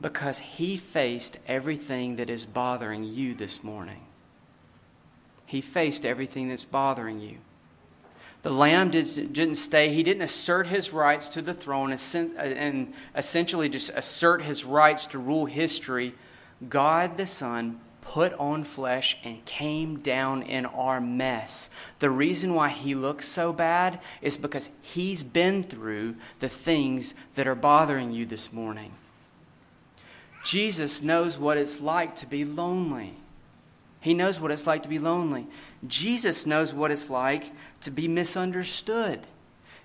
because 0.00 0.38
he 0.38 0.76
faced 0.76 1.38
everything 1.46 2.16
that 2.16 2.30
is 2.30 2.44
bothering 2.44 3.04
you 3.04 3.34
this 3.34 3.62
morning. 3.62 4.00
he 5.46 5.60
faced 5.60 6.04
everything 6.04 6.48
that's 6.48 6.64
bothering 6.64 7.20
you. 7.20 7.36
The 8.42 8.50
lamb 8.50 8.90
didn't 8.90 9.54
stay, 9.56 9.92
he 9.92 10.02
didn't 10.02 10.22
assert 10.22 10.68
his 10.68 10.92
rights 10.92 11.28
to 11.28 11.42
the 11.42 11.54
throne 11.54 11.92
uh, 11.92 11.96
and 12.38 12.92
essentially 13.14 13.68
just 13.68 13.90
assert 13.94 14.42
his 14.42 14.64
rights 14.64 15.06
to 15.06 15.18
rule 15.18 15.46
history. 15.46 16.14
God 16.68 17.16
the 17.16 17.26
Son 17.26 17.80
put 18.08 18.32
on 18.34 18.62
flesh 18.62 19.18
and 19.24 19.44
came 19.44 19.98
down 19.98 20.40
in 20.42 20.64
our 20.64 21.00
mess. 21.00 21.70
The 21.98 22.08
reason 22.08 22.54
why 22.54 22.68
he 22.68 22.94
looks 22.94 23.26
so 23.26 23.52
bad 23.52 23.98
is 24.22 24.36
because 24.36 24.70
he's 24.80 25.24
been 25.24 25.64
through 25.64 26.14
the 26.38 26.48
things 26.48 27.14
that 27.34 27.48
are 27.48 27.56
bothering 27.56 28.12
you 28.12 28.24
this 28.24 28.52
morning. 28.52 28.92
Jesus 30.44 31.02
knows 31.02 31.36
what 31.36 31.58
it's 31.58 31.80
like 31.80 32.14
to 32.16 32.26
be 32.26 32.44
lonely. 32.44 33.14
He 34.00 34.14
knows 34.14 34.38
what 34.38 34.52
it's 34.52 34.68
like 34.68 34.84
to 34.84 34.88
be 34.88 35.00
lonely. 35.00 35.48
Jesus 35.84 36.46
knows 36.46 36.72
what 36.72 36.92
it's 36.92 37.10
like 37.10 37.50
to 37.80 37.90
be 37.90 38.06
misunderstood. 38.06 39.26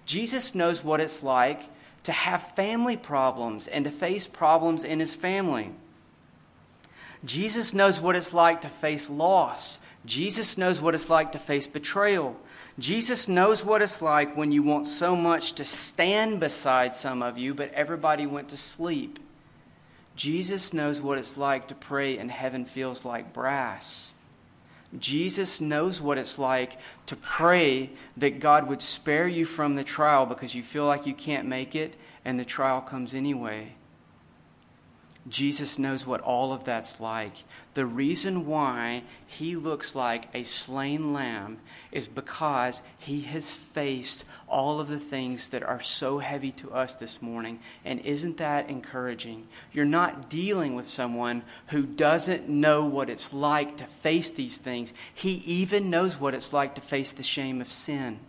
Jesus 0.06 0.54
knows 0.54 0.84
what 0.84 1.02
it's 1.02 1.24
like 1.24 1.64
to 2.04 2.12
have 2.12 2.56
family 2.56 2.98
problems 2.98 3.68
and 3.68 3.86
to 3.86 3.92
face 3.92 4.28
problems 4.28 4.84
in 4.84 5.00
his 5.00 5.16
family. 5.16 5.72
Jesus 7.24 7.74
knows 7.74 8.02
what 8.02 8.16
it's 8.16 8.34
like 8.34 8.62
to 8.62 8.70
face 8.70 9.10
loss. 9.10 9.80
Jesus 10.06 10.58
knows 10.58 10.82
what 10.82 10.96
it's 10.96 11.10
like 11.10 11.32
to 11.34 11.40
face 11.40 11.68
betrayal. 11.68 12.36
Jesus 12.80 13.28
knows 13.28 13.64
what 13.64 13.82
it's 13.82 14.02
like 14.02 14.36
when 14.36 14.52
you 14.52 14.64
want 14.64 14.88
so 14.88 15.16
much 15.16 15.54
to 15.54 15.66
stand 15.66 16.40
beside 16.40 16.96
some 16.96 17.22
of 17.22 17.38
you, 17.38 17.54
but 17.54 17.72
everybody 17.74 18.26
went 18.26 18.50
to 18.50 18.58
sleep. 18.58 19.20
Jesus 20.16 20.74
knows 20.74 21.02
what 21.02 21.18
it's 21.18 21.38
like 21.38 21.68
to 21.68 21.76
pray 21.76 22.18
and 22.18 22.32
heaven 22.32 22.66
feels 22.66 23.06
like 23.06 23.34
brass. 23.34 24.14
Jesus 25.00 25.62
knows 25.62 26.02
what 26.02 26.18
it's 26.18 26.38
like 26.38 26.78
to 27.06 27.16
pray 27.16 27.92
that 28.18 28.40
God 28.40 28.68
would 28.68 28.82
spare 28.82 29.28
you 29.28 29.46
from 29.46 29.76
the 29.76 29.84
trial 29.84 30.26
because 30.26 30.54
you 30.54 30.64
feel 30.64 30.86
like 30.86 31.06
you 31.06 31.14
can't 31.14 31.48
make 31.48 31.76
it 31.76 31.94
and 32.26 32.40
the 32.40 32.46
trial 32.46 32.82
comes 32.82 33.14
anyway. 33.14 33.74
Jesus 35.28 35.78
knows 35.78 36.08
what 36.08 36.22
all 36.22 36.52
of 36.52 36.64
that's 36.64 37.00
like. 37.00 37.44
The 37.76 37.86
reason 37.86 38.48
why 38.48 39.04
he 39.28 39.56
looks 39.56 39.96
like 39.96 40.28
a 40.34 40.44
slain 40.44 41.14
lamb 41.14 41.60
is 41.92 42.08
because 42.08 42.82
he 42.98 43.22
has 43.22 43.54
faced 43.54 44.26
all 44.48 44.80
of 44.80 44.88
the 44.88 45.00
things 45.00 45.50
that 45.50 45.62
are 45.62 45.80
so 45.80 46.18
heavy 46.18 46.52
to 46.54 46.72
us 46.72 46.96
this 46.96 47.22
morning. 47.22 47.60
And 47.86 48.00
isn't 48.00 48.38
that 48.38 48.70
encouraging? 48.70 49.48
You're 49.72 49.86
not 49.86 50.28
dealing 50.30 50.76
with 50.76 50.88
someone 50.88 51.44
who 51.68 51.84
doesn't 51.84 52.50
know 52.50 52.86
what 52.86 53.10
it's 53.10 53.32
like 53.32 53.78
to 53.78 53.86
face 53.86 54.32
these 54.32 54.58
things. 54.58 54.92
He 55.14 55.34
even 55.46 55.92
knows 55.92 56.20
what 56.20 56.34
it's 56.34 56.52
like 56.52 56.74
to 56.76 56.82
face 56.82 57.12
the 57.12 57.24
shame 57.24 57.62
of 57.62 57.72
sin. 57.72 58.20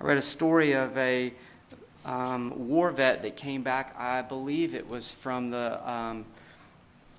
I 0.00 0.04
read 0.04 0.16
a 0.16 0.22
story 0.22 0.72
of 0.72 0.96
a 0.96 1.34
um, 2.04 2.68
war 2.68 2.90
vet 2.90 3.22
that 3.22 3.36
came 3.36 3.62
back. 3.62 3.94
I 3.98 4.22
believe 4.22 4.74
it 4.74 4.88
was 4.88 5.10
from 5.10 5.50
the 5.50 5.90
um, 5.90 6.24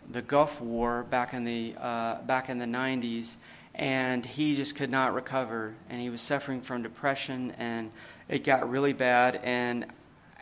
the 0.10 0.22
Gulf 0.22 0.60
War 0.60 1.04
back 1.04 1.34
in 1.34 1.44
the 1.44 1.76
uh, 1.80 2.22
back 2.22 2.50
in 2.50 2.58
the 2.58 2.66
90s, 2.66 3.36
and 3.76 4.26
he 4.26 4.56
just 4.56 4.76
could 4.76 4.90
not 4.90 5.14
recover, 5.14 5.74
and 5.90 6.02
he 6.02 6.10
was 6.10 6.22
suffering 6.22 6.62
from 6.62 6.82
depression, 6.82 7.54
and 7.58 7.92
it 8.28 8.44
got 8.44 8.70
really 8.70 8.94
bad. 8.94 9.40
And 9.44 9.86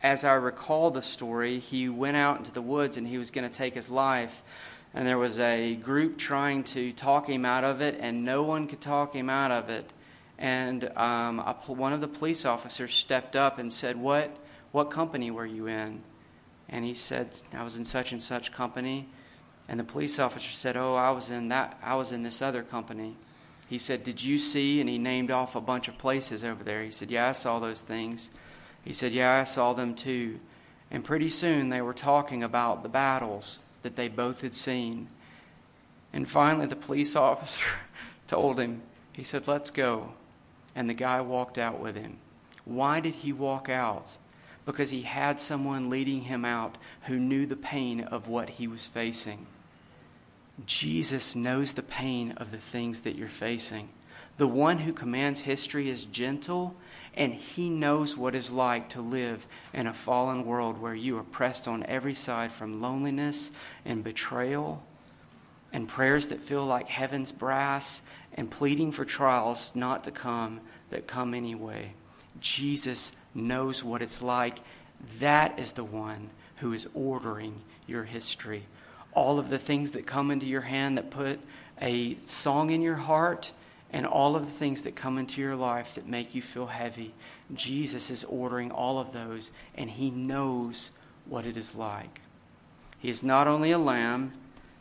as 0.03 0.23
I 0.23 0.33
recall 0.33 0.91
the 0.91 1.01
story, 1.01 1.59
he 1.59 1.89
went 1.89 2.17
out 2.17 2.37
into 2.37 2.51
the 2.51 2.61
woods 2.61 2.97
and 2.97 3.07
he 3.07 3.17
was 3.17 3.31
going 3.31 3.49
to 3.49 3.53
take 3.53 3.73
his 3.73 3.89
life. 3.89 4.43
And 4.93 5.07
there 5.07 5.17
was 5.17 5.39
a 5.39 5.75
group 5.75 6.17
trying 6.17 6.63
to 6.65 6.93
talk 6.93 7.27
him 7.27 7.45
out 7.45 7.63
of 7.63 7.81
it, 7.81 7.97
and 7.99 8.23
no 8.23 8.43
one 8.43 8.67
could 8.67 8.81
talk 8.81 9.13
him 9.13 9.29
out 9.29 9.51
of 9.51 9.69
it 9.69 9.91
and 10.37 10.85
um, 10.97 11.39
a, 11.39 11.55
one 11.67 11.93
of 11.93 12.01
the 12.01 12.07
police 12.07 12.45
officers 12.45 12.93
stepped 12.93 13.35
up 13.35 13.57
and 13.57 13.71
said, 13.71 13.97
"What 13.97 14.35
what 14.71 14.91
company 14.91 15.31
were 15.31 15.45
you 15.45 15.67
in?" 15.67 16.03
And 16.69 16.85
he 16.85 16.93
said, 16.93 17.29
"I 17.53 17.63
was 17.63 17.77
in 17.77 17.85
such 17.85 18.11
and 18.11 18.21
such 18.21 18.51
company." 18.51 19.07
And 19.67 19.79
the 19.79 19.83
police 19.83 20.19
officer 20.19 20.51
said, 20.51 20.77
"Oh, 20.77 20.95
I 20.95 21.11
was 21.11 21.29
in 21.29 21.47
that. 21.49 21.79
I 21.83 21.95
was 21.95 22.11
in 22.11 22.23
this 22.23 22.41
other 22.41 22.63
company." 22.63 23.15
He 23.67 23.77
said, 23.77 24.03
"Did 24.03 24.23
you 24.23 24.37
see?" 24.37 24.79
And 24.79 24.89
he 24.89 24.97
named 24.97 25.31
off 25.31 25.55
a 25.55 25.61
bunch 25.61 25.87
of 25.87 25.97
places 25.97 26.43
over 26.43 26.63
there. 26.63 26.83
He 26.83 26.91
said, 26.91 27.09
"Yeah, 27.09 27.29
I 27.29 27.31
saw 27.31 27.59
those 27.59 27.81
things." 27.81 28.29
He 28.85 28.93
said, 28.93 29.11
"Yeah, 29.11 29.33
I 29.33 29.43
saw 29.43 29.73
them 29.73 29.95
too." 29.95 30.39
And 30.89 31.03
pretty 31.03 31.29
soon 31.29 31.69
they 31.69 31.81
were 31.81 31.93
talking 31.93 32.43
about 32.43 32.83
the 32.83 32.89
battles 32.89 33.65
that 33.81 33.95
they 33.95 34.07
both 34.07 34.41
had 34.41 34.53
seen. 34.53 35.07
And 36.13 36.29
finally, 36.29 36.65
the 36.65 36.75
police 36.75 37.15
officer 37.15 37.65
told 38.27 38.59
him, 38.59 38.81
he 39.13 39.23
said, 39.23 39.47
Let's 39.47 39.71
go 39.71 40.13
and 40.77 40.87
the 40.87 40.93
guy 40.93 41.19
walked 41.19 41.57
out 41.57 41.79
with 41.79 41.95
him. 41.95 42.19
Why 42.63 42.99
did 42.99 43.15
he 43.15 43.33
walk 43.33 43.67
out? 43.67 44.15
Because 44.63 44.91
he 44.91 45.01
had 45.01 45.41
someone 45.41 45.89
leading 45.89 46.21
him 46.21 46.45
out 46.45 46.77
who 47.07 47.17
knew 47.17 47.47
the 47.47 47.55
pain 47.55 48.01
of 48.01 48.27
what 48.27 48.51
he 48.51 48.67
was 48.67 48.85
facing. 48.85 49.47
Jesus 50.67 51.35
knows 51.35 51.73
the 51.73 51.81
pain 51.81 52.33
of 52.33 52.51
the 52.51 52.59
things 52.59 53.01
that 53.01 53.15
you're 53.15 53.27
facing. 53.27 53.89
The 54.37 54.47
one 54.47 54.77
who 54.77 54.93
commands 54.93 55.41
history 55.41 55.89
is 55.89 56.05
gentle, 56.05 56.75
and 57.15 57.33
he 57.33 57.71
knows 57.71 58.15
what 58.15 58.35
it's 58.35 58.51
like 58.51 58.87
to 58.89 59.01
live 59.01 59.47
in 59.73 59.87
a 59.87 59.93
fallen 59.93 60.45
world 60.45 60.79
where 60.79 60.93
you 60.93 61.17
are 61.17 61.23
pressed 61.23 61.67
on 61.67 61.83
every 61.87 62.13
side 62.13 62.51
from 62.51 62.81
loneliness 62.81 63.49
and 63.83 64.03
betrayal 64.03 64.83
and 65.73 65.87
prayers 65.87 66.27
that 66.27 66.41
feel 66.41 66.65
like 66.65 66.87
heaven's 66.87 67.31
brass 67.31 68.01
and 68.33 68.51
pleading 68.51 68.91
for 68.91 69.05
trials 69.05 69.75
not 69.75 70.03
to 70.03 70.11
come 70.11 70.61
that 70.89 71.07
come 71.07 71.33
anyway. 71.33 71.91
Jesus 72.39 73.13
knows 73.33 73.83
what 73.83 74.01
it's 74.01 74.21
like. 74.21 74.59
That 75.19 75.57
is 75.59 75.73
the 75.73 75.83
one 75.83 76.29
who 76.57 76.73
is 76.73 76.87
ordering 76.93 77.61
your 77.85 78.03
history. 78.03 78.63
All 79.13 79.39
of 79.39 79.49
the 79.49 79.59
things 79.59 79.91
that 79.91 80.05
come 80.05 80.31
into 80.31 80.45
your 80.45 80.61
hand 80.61 80.97
that 80.97 81.09
put 81.09 81.39
a 81.81 82.15
song 82.25 82.69
in 82.69 82.81
your 82.81 82.95
heart, 82.95 83.51
and 83.91 84.05
all 84.05 84.35
of 84.35 84.45
the 84.45 84.51
things 84.51 84.81
that 84.81 84.95
come 84.95 85.17
into 85.17 85.41
your 85.41 85.55
life 85.55 85.95
that 85.95 86.07
make 86.07 86.35
you 86.35 86.41
feel 86.41 86.67
heavy. 86.67 87.13
Jesus 87.53 88.09
is 88.09 88.23
ordering 88.25 88.71
all 88.71 88.99
of 88.99 89.13
those, 89.13 89.51
and 89.75 89.89
He 89.89 90.09
knows 90.09 90.91
what 91.25 91.45
it 91.45 91.55
is 91.55 91.75
like. 91.75 92.21
He 92.99 93.09
is 93.09 93.23
not 93.23 93.47
only 93.47 93.71
a 93.71 93.77
lamb, 93.77 94.33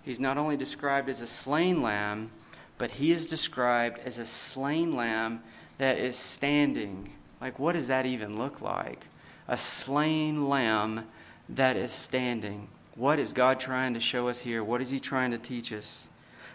He's 0.06 0.20
not 0.20 0.38
only 0.38 0.56
described 0.56 1.08
as 1.08 1.20
a 1.20 1.26
slain 1.26 1.82
lamb, 1.82 2.30
but 2.78 2.92
he 2.92 3.10
is 3.10 3.26
described 3.26 3.98
as 4.04 4.20
a 4.20 4.24
slain 4.24 4.94
lamb 4.94 5.42
that 5.78 5.98
is 5.98 6.14
standing. 6.14 7.10
Like, 7.40 7.58
what 7.58 7.72
does 7.72 7.88
that 7.88 8.06
even 8.06 8.38
look 8.38 8.60
like? 8.60 9.04
A 9.48 9.56
slain 9.56 10.48
lamb 10.48 11.08
that 11.48 11.76
is 11.76 11.90
standing. 11.90 12.68
What 12.94 13.18
is 13.18 13.32
God 13.32 13.58
trying 13.58 13.94
to 13.94 14.00
show 14.00 14.28
us 14.28 14.42
here? 14.42 14.62
What 14.62 14.80
is 14.80 14.90
He 14.90 15.00
trying 15.00 15.32
to 15.32 15.38
teach 15.38 15.72
us? 15.72 16.08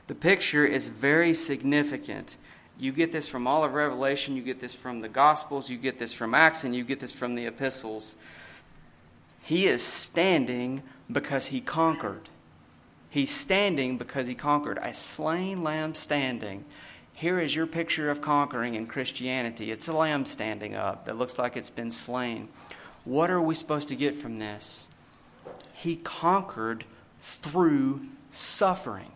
The 0.07 0.15
picture 0.15 0.65
is 0.65 0.87
very 0.87 1.33
significant. 1.33 2.37
You 2.79 2.93
get 2.93 3.11
this 3.11 3.27
from 3.27 3.47
all 3.47 3.65
of 3.65 3.73
Revelation, 3.73 4.37
you 4.37 4.43
get 4.43 4.61
this 4.61 4.73
from 4.73 5.01
the 5.01 5.09
Gospels, 5.09 5.69
you 5.69 5.77
get 5.77 5.99
this 5.99 6.13
from 6.13 6.33
Acts, 6.33 6.63
and 6.63 6.73
you 6.73 6.85
get 6.85 7.01
this 7.01 7.13
from 7.13 7.35
the 7.35 7.47
epistles. 7.47 8.15
He 9.43 9.67
is 9.67 9.83
standing 9.83 10.83
because 11.11 11.47
He 11.47 11.59
conquered. 11.59 12.29
He's 13.11 13.29
standing 13.29 13.97
because 13.97 14.27
he 14.27 14.35
conquered. 14.35 14.79
A 14.81 14.93
slain 14.93 15.63
lamb 15.63 15.95
standing. 15.95 16.63
Here 17.13 17.41
is 17.41 17.53
your 17.53 17.67
picture 17.67 18.09
of 18.09 18.21
conquering 18.21 18.73
in 18.73 18.87
Christianity. 18.87 19.69
It's 19.69 19.89
a 19.89 19.93
lamb 19.93 20.23
standing 20.23 20.75
up 20.75 21.05
that 21.05 21.17
looks 21.17 21.37
like 21.37 21.57
it's 21.57 21.69
been 21.69 21.91
slain. 21.91 22.47
What 23.03 23.29
are 23.29 23.41
we 23.41 23.53
supposed 23.53 23.89
to 23.89 23.97
get 23.97 24.15
from 24.15 24.39
this? 24.39 24.87
He 25.73 25.97
conquered 25.97 26.85
through 27.19 28.07
suffering. 28.31 29.11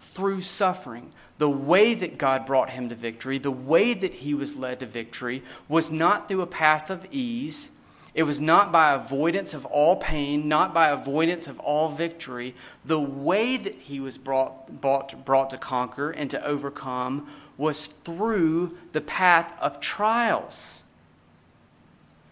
Through 0.00 0.42
suffering. 0.42 1.12
The 1.38 1.48
way 1.48 1.94
that 1.94 2.18
God 2.18 2.44
brought 2.44 2.70
him 2.70 2.88
to 2.88 2.96
victory, 2.96 3.38
the 3.38 3.50
way 3.52 3.94
that 3.94 4.14
he 4.14 4.34
was 4.34 4.56
led 4.56 4.80
to 4.80 4.86
victory, 4.86 5.44
was 5.68 5.88
not 5.88 6.26
through 6.26 6.42
a 6.42 6.48
path 6.48 6.90
of 6.90 7.06
ease 7.12 7.70
it 8.14 8.22
was 8.22 8.40
not 8.40 8.70
by 8.70 8.94
avoidance 8.94 9.54
of 9.54 9.66
all 9.66 9.96
pain, 9.96 10.48
not 10.48 10.72
by 10.72 10.88
avoidance 10.88 11.48
of 11.48 11.58
all 11.58 11.88
victory. 11.88 12.54
The 12.84 13.00
way 13.00 13.56
that 13.56 13.74
he 13.74 13.98
was 13.98 14.18
brought, 14.18 14.80
brought, 14.80 15.24
brought 15.24 15.50
to 15.50 15.58
conquer 15.58 16.10
and 16.10 16.30
to 16.30 16.44
overcome 16.44 17.28
was 17.56 17.86
through 17.86 18.78
the 18.92 19.00
path 19.00 19.52
of 19.60 19.80
trials. 19.80 20.84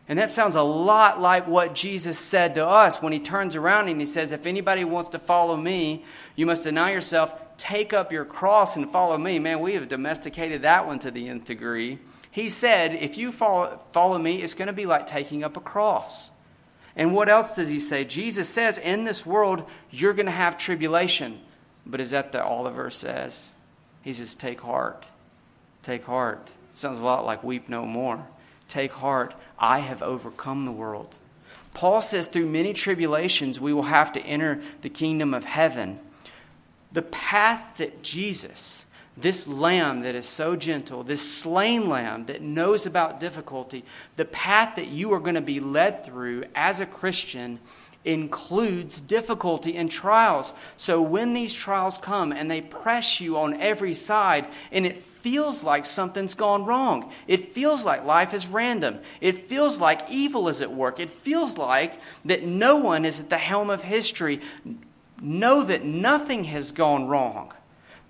And 0.09 0.19
that 0.21 0.29
sounds 0.29 0.55
a 0.55 0.63
lot 0.63 1.21
like 1.21 1.49
what 1.49 1.75
Jesus 1.75 2.19
said 2.19 2.55
to 2.57 2.67
us 2.67 3.03
when 3.03 3.13
he 3.13 3.19
turns 3.19 3.57
around 3.57 3.89
and 3.89 3.99
he 3.99 4.07
says, 4.07 4.31
If 4.31 4.47
anybody 4.47 4.85
wants 4.85 5.11
to 5.11 5.19
follow 5.19 5.57
me, 5.57 6.05
you 6.37 6.47
must 6.47 6.65
deny 6.65 6.93
yourself, 6.93 7.35
take 7.57 7.93
up 7.93 8.13
your 8.13 8.25
cross, 8.25 8.77
and 8.77 8.89
follow 8.89 9.19
me. 9.19 9.39
Man, 9.41 9.61
we 9.61 9.75
have 9.75 9.89
domesticated 9.89 10.63
that 10.63 10.87
one 10.87 11.01
to 11.01 11.11
the 11.11 11.29
nth 11.29 11.45
degree. 11.45 11.99
He 12.33 12.49
said, 12.49 12.95
If 12.95 13.17
you 13.17 13.31
follow, 13.31 13.79
follow 13.93 14.19
me, 14.19 14.43
it's 14.43 14.55
going 14.55 14.67
to 14.67 14.73
be 14.73 14.87
like 14.87 15.07
taking 15.07 15.45
up 15.45 15.57
a 15.57 15.61
cross. 15.61 16.33
And 16.97 17.15
what 17.15 17.29
else 17.29 17.55
does 17.55 17.69
he 17.69 17.79
say? 17.79 18.05
Jesus 18.05 18.49
says, 18.49 18.79
In 18.79 19.05
this 19.05 19.25
world, 19.25 19.65
you're 19.91 20.15
going 20.15 20.27
to 20.27 20.33
have 20.33 20.59
tribulation. 20.59 21.41
But 21.87 22.01
is 22.01 22.11
that 22.11 22.33
the, 22.33 22.43
Oliver 22.43 22.91
says? 22.91 23.55
He 24.03 24.13
says, 24.13 24.35
Take 24.35 24.63
heart. 24.63 25.07
Take 25.83 26.05
heart. 26.05 26.49
Sounds 26.75 27.01
a 27.01 27.05
lot 27.05 27.25
like 27.27 27.45
weep 27.45 27.69
no 27.69 27.85
more. 27.85 28.27
Take 28.67 28.93
heart. 28.93 29.35
I 29.59 29.81
have 29.81 30.03
overcome 30.03 30.65
the 30.65 30.73
world. 30.73 31.15
Paul 31.75 32.01
says, 32.01 32.27
through 32.27 32.49
many 32.49 32.73
tribulations, 32.73 33.61
we 33.61 33.73
will 33.73 33.85
have 33.85 34.13
to 34.15 34.21
enter 34.21 34.61
the 34.83 34.89
kingdom 34.89 35.35
of 35.35 35.45
heaven. 35.45 36.01
The 36.93 37.03
path 37.03 37.79
that 37.79 38.03
Jesus, 38.03 38.87
this 39.17 39.47
lamb 39.47 40.03
that 40.03 40.15
is 40.15 40.27
so 40.27 40.57
gentle, 40.57 41.03
this 41.03 41.37
slain 41.37 41.89
lamb 41.89 42.27
that 42.27 42.41
knows 42.41 42.87
about 42.87 43.21
difficulty, 43.21 43.85
the 44.17 44.25
path 44.25 44.77
that 44.77 44.89
you 44.89 45.13
are 45.13 45.21
going 45.21 45.35
to 45.35 45.41
be 45.41 45.61
led 45.61 46.05
through 46.05 46.45
as 46.55 46.81
a 46.81 46.87
Christian 46.87 47.59
includes 48.05 49.01
difficulty 49.01 49.77
and 49.77 49.91
trials. 49.91 50.55
So 50.77 51.01
when 51.03 51.35
these 51.35 51.55
trials 51.55 51.99
come 51.99 52.33
and 52.33 52.51
they 52.51 52.61
press 52.61 53.21
you 53.21 53.39
on 53.39 53.61
every 53.61 53.95
side 53.95 54.47
and 54.73 54.85
it 54.85 54.99
feels 54.99 55.63
like 55.63 55.85
something's 55.85 56.35
gone 56.35 56.65
wrong, 56.65 57.13
it 57.29 57.51
feels 57.51 57.85
like 57.85 58.05
life 58.05 58.35
is 58.35 58.47
random, 58.47 58.99
it 59.21 59.39
feels 59.39 59.81
like 59.81 60.11
evil 60.11 60.49
is 60.49 60.61
at 60.61 60.73
work, 60.73 60.99
it 60.99 61.11
feels 61.11 61.59
like 61.59 62.01
that 62.25 62.43
no 62.45 62.79
one 62.79 63.05
is 63.05 63.21
at 63.21 63.31
the 63.31 63.39
helm 63.39 63.71
of 63.71 63.83
history, 63.83 64.41
know 65.21 65.63
that 65.63 65.85
nothing 65.85 66.45
has 66.45 66.73
gone 66.73 67.07
wrong. 67.07 67.53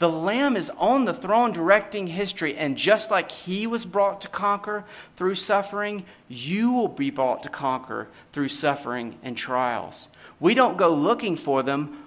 The 0.03 0.11
Lamb 0.11 0.57
is 0.57 0.69
on 0.79 1.05
the 1.05 1.15
throne 1.15 1.53
directing 1.53 2.09
history, 2.09 2.57
and 2.57 2.77
just 2.77 3.09
like 3.09 3.31
He 3.31 3.69
was 3.69 3.85
brought 3.85 4.21
to 4.23 4.29
conquer 4.29 4.83
through 5.15 5.37
suffering, 5.37 6.05
you 6.29 6.73
will 6.73 6.89
be 6.89 7.09
brought 7.09 7.45
to 7.45 7.49
conquer 7.49 8.09
through 8.33 8.49
suffering 8.49 9.15
and 9.23 9.37
trials. 9.37 10.09
We 10.41 10.55
don't 10.55 10.77
go 10.77 10.93
looking 10.93 11.37
for 11.37 11.63
them, 11.63 12.03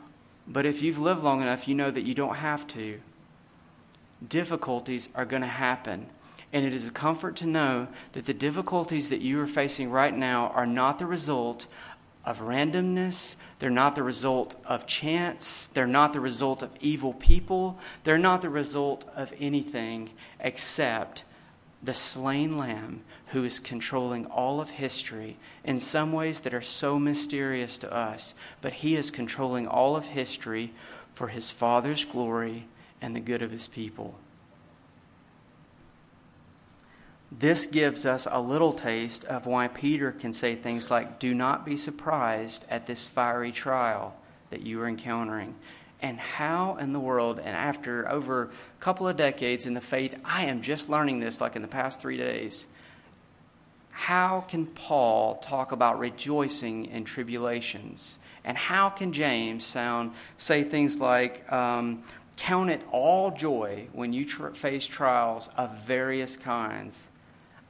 but 0.46 0.66
if 0.66 0.82
you've 0.82 1.00
lived 1.00 1.24
long 1.24 1.42
enough, 1.42 1.70
you 1.70 1.76
know 1.76 1.90
that 1.90 2.04
you 2.04 2.14
don't 2.14 2.36
have 2.36 2.68
to. 2.68 3.00
Difficulties 4.28 5.08
are 5.16 5.24
going 5.24 5.44
to 5.44 5.48
happen. 5.48 6.08
And 6.52 6.66
it 6.66 6.74
is 6.74 6.86
a 6.86 6.92
comfort 6.92 7.38
to 7.38 7.46
know 7.46 7.88
that 8.12 8.26
the 8.26 8.34
difficulties 8.34 9.08
that 9.08 9.22
you 9.22 9.40
are 9.40 9.48
facing 9.48 9.90
right 9.90 10.14
now 10.14 10.50
are 10.50 10.68
not 10.68 11.00
the 11.00 11.06
result 11.06 11.66
of 12.26 12.42
randomness. 12.42 13.36
They're 13.60 13.70
not 13.70 13.96
the 13.96 14.04
result 14.04 14.56
of 14.66 14.88
chance. 14.88 15.68
They're 15.68 15.88
not 15.88 16.14
the 16.14 16.20
result 16.20 16.64
of 16.64 16.76
evil 16.82 17.14
people. 17.14 17.80
They're 18.04 18.18
not 18.18 18.42
the 18.42 18.50
result 18.50 19.06
of 19.16 19.34
anything 19.40 20.10
except 20.40 21.24
the 21.84 21.94
slain 21.94 22.58
lamb 22.58 23.02
who 23.28 23.44
is 23.44 23.60
controlling 23.60 24.26
all 24.26 24.60
of 24.60 24.72
history 24.72 25.38
in 25.64 25.80
some 25.80 26.12
ways 26.12 26.40
that 26.42 26.54
are 26.54 26.62
so 26.62 26.98
mysterious 26.98 27.78
to 27.78 27.94
us. 27.94 28.34
But 28.62 28.74
he 28.74 28.96
is 28.96 29.12
controlling 29.12 29.68
all 29.68 29.96
of 29.96 30.06
history 30.06 30.74
for 31.14 31.28
his 31.28 31.52
Father's 31.52 32.06
glory 32.06 32.66
and 33.02 33.16
the 33.16 33.20
good 33.20 33.42
of 33.42 33.52
his 33.52 33.68
people. 33.68 34.16
This 37.38 37.66
gives 37.66 38.06
us 38.06 38.28
a 38.32 38.40
little 38.40 38.72
taste 38.72 39.26
of 39.26 39.46
why 39.46 39.68
Peter 39.68 40.12
can 40.12 40.32
say 40.32 40.56
things 40.56 40.90
like, 40.90 41.20
Do 41.20 41.34
not 41.34 41.66
be 41.66 41.76
surprised 41.76 42.64
at 42.70 42.86
this 42.86 43.06
fiery 43.06 43.52
trial 43.52 44.16
that 44.52 44.62
you 44.62 44.82
are 44.82 44.88
encountering. 44.88 45.56
And 46.02 46.18
how 46.18 46.78
in 46.78 46.94
the 46.94 47.00
world, 47.00 47.40
and 47.40 47.56
after 47.56 48.08
over 48.10 48.44
a 48.44 48.82
couple 48.82 49.08
of 49.08 49.18
decades 49.18 49.66
in 49.66 49.74
the 49.74 49.82
faith, 49.82 50.16
I 50.24 50.46
am 50.46 50.62
just 50.62 50.88
learning 50.88 51.20
this 51.20 51.42
like 51.42 51.58
in 51.58 51.62
the 51.62 51.68
past 51.68 52.00
three 52.00 52.16
days. 52.16 52.68
How 53.92 54.46
can 54.48 54.68
Paul 54.68 55.36
talk 55.38 55.72
about 55.72 56.00
rejoicing 56.00 56.86
in 56.86 57.04
tribulations? 57.04 58.20
And 58.46 58.58
how 58.58 58.90
can 58.90 59.12
James 59.12 59.66
sound 59.66 60.12
say 60.38 60.64
things 60.64 61.00
like, 61.00 61.52
um, 61.52 62.04
"Count 62.38 62.70
it 62.70 62.82
all 62.92 63.32
joy 63.32 63.88
when 63.92 64.14
you 64.14 64.26
tr- 64.26 64.50
face 64.50 64.86
trials 64.86 65.50
of 65.58 65.80
various 65.80 66.38
kinds." 66.38 67.10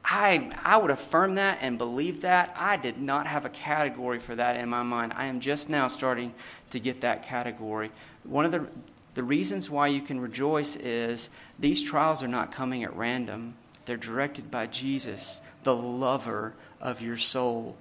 I, 0.08 0.51
I 0.64 0.78
would 0.78 0.91
affirm 0.91 1.36
that 1.36 1.58
and 1.62 1.80
believe 1.80 2.22
that. 2.22 2.53
I 2.56 2.78
did 2.78 3.01
not 3.01 3.26
have 3.26 3.43
a 3.43 3.49
category 3.49 4.20
for 4.20 4.36
that 4.36 4.56
in 4.56 4.70
my 4.70 4.84
mind. 4.84 5.14
I 5.16 5.26
am 5.26 5.39
just 5.39 5.68
now 5.68 5.88
starting 5.88 6.34
to 6.70 6.80
get 6.80 7.01
that 7.01 7.24
category. 7.24 7.89
One 8.24 8.45
of 8.45 8.51
the, 8.51 8.68
the 9.16 9.24
reasons 9.24 9.68
why 9.68 9.88
you 9.88 10.01
can 10.01 10.20
rejoice 10.20 10.76
is 10.76 11.32
these 11.58 11.82
trials 11.82 12.22
are 12.22 12.28
not 12.28 12.51
coming 12.51 12.84
at 12.84 12.95
random, 12.95 13.56
they're 13.86 13.97
directed 13.97 14.51
by 14.51 14.68
Jesus, 14.68 15.41
the 15.64 15.76
lover 15.76 16.53
of 16.80 17.01
your 17.01 17.18
soul. 17.18 17.76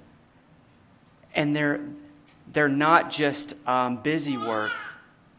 And 1.35 1.55
they're, 1.55 1.81
they're 2.51 2.69
not 2.69 3.11
just 3.11 3.55
um, 3.69 3.99
busy 4.03 4.39
work. 4.39 4.73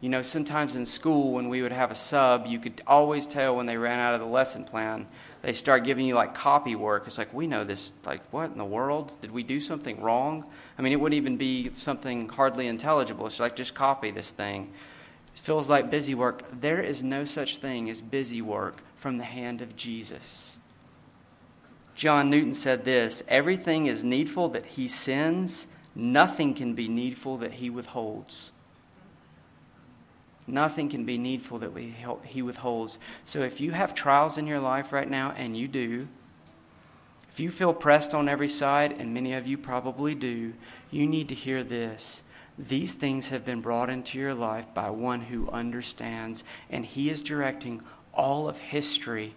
You 0.00 0.08
know, 0.08 0.22
sometimes 0.22 0.76
in 0.76 0.86
school, 0.86 1.32
when 1.32 1.48
we 1.48 1.62
would 1.62 1.72
have 1.72 1.90
a 1.90 1.96
sub, 1.96 2.46
you 2.46 2.60
could 2.60 2.80
always 2.86 3.26
tell 3.26 3.56
when 3.56 3.66
they 3.66 3.76
ran 3.76 3.98
out 3.98 4.14
of 4.14 4.20
the 4.20 4.26
lesson 4.26 4.64
plan 4.64 5.06
they 5.46 5.52
start 5.52 5.84
giving 5.84 6.06
you 6.06 6.16
like 6.16 6.34
copy 6.34 6.74
work. 6.74 7.04
It's 7.06 7.18
like, 7.18 7.32
we 7.32 7.46
know 7.46 7.62
this. 7.62 7.92
Like, 8.04 8.20
what 8.32 8.50
in 8.50 8.58
the 8.58 8.64
world? 8.64 9.12
Did 9.20 9.30
we 9.30 9.44
do 9.44 9.60
something 9.60 10.00
wrong? 10.00 10.44
I 10.76 10.82
mean, 10.82 10.92
it 10.92 10.96
wouldn't 10.96 11.16
even 11.16 11.36
be 11.36 11.70
something 11.72 12.28
hardly 12.28 12.66
intelligible. 12.66 13.28
It's 13.28 13.38
like, 13.38 13.54
just 13.54 13.72
copy 13.72 14.10
this 14.10 14.32
thing. 14.32 14.72
It 15.32 15.38
feels 15.38 15.70
like 15.70 15.88
busy 15.88 16.16
work. 16.16 16.42
There 16.52 16.80
is 16.80 17.04
no 17.04 17.24
such 17.24 17.58
thing 17.58 17.88
as 17.88 18.00
busy 18.00 18.42
work 18.42 18.82
from 18.96 19.18
the 19.18 19.24
hand 19.24 19.62
of 19.62 19.76
Jesus. 19.76 20.58
John 21.94 22.28
Newton 22.28 22.52
said 22.52 22.82
this 22.82 23.22
Everything 23.28 23.86
is 23.86 24.02
needful 24.02 24.48
that 24.48 24.66
he 24.66 24.88
sends, 24.88 25.68
nothing 25.94 26.54
can 26.54 26.74
be 26.74 26.88
needful 26.88 27.36
that 27.36 27.52
he 27.52 27.70
withholds. 27.70 28.50
Nothing 30.46 30.88
can 30.88 31.04
be 31.04 31.18
needful 31.18 31.58
that 31.58 31.72
we, 31.72 31.94
He 32.24 32.42
withholds. 32.42 32.98
So 33.24 33.40
if 33.40 33.60
you 33.60 33.72
have 33.72 33.94
trials 33.94 34.38
in 34.38 34.46
your 34.46 34.60
life 34.60 34.92
right 34.92 35.10
now, 35.10 35.32
and 35.36 35.56
you 35.56 35.66
do, 35.66 36.08
if 37.28 37.40
you 37.40 37.50
feel 37.50 37.74
pressed 37.74 38.14
on 38.14 38.28
every 38.28 38.48
side, 38.48 38.92
and 38.92 39.12
many 39.12 39.34
of 39.34 39.46
you 39.46 39.58
probably 39.58 40.14
do, 40.14 40.54
you 40.90 41.06
need 41.06 41.28
to 41.28 41.34
hear 41.34 41.64
this. 41.64 42.22
These 42.58 42.94
things 42.94 43.28
have 43.28 43.44
been 43.44 43.60
brought 43.60 43.90
into 43.90 44.18
your 44.18 44.32
life 44.34 44.72
by 44.72 44.88
one 44.88 45.22
who 45.22 45.50
understands, 45.50 46.44
and 46.70 46.86
He 46.86 47.10
is 47.10 47.20
directing 47.22 47.82
all 48.14 48.48
of 48.48 48.58
history. 48.58 49.34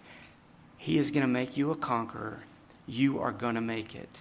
He 0.78 0.96
is 0.96 1.10
going 1.10 1.22
to 1.22 1.28
make 1.28 1.56
you 1.56 1.70
a 1.70 1.76
conqueror. 1.76 2.44
You 2.86 3.20
are 3.20 3.32
going 3.32 3.56
to 3.56 3.60
make 3.60 3.94
it. 3.94 4.20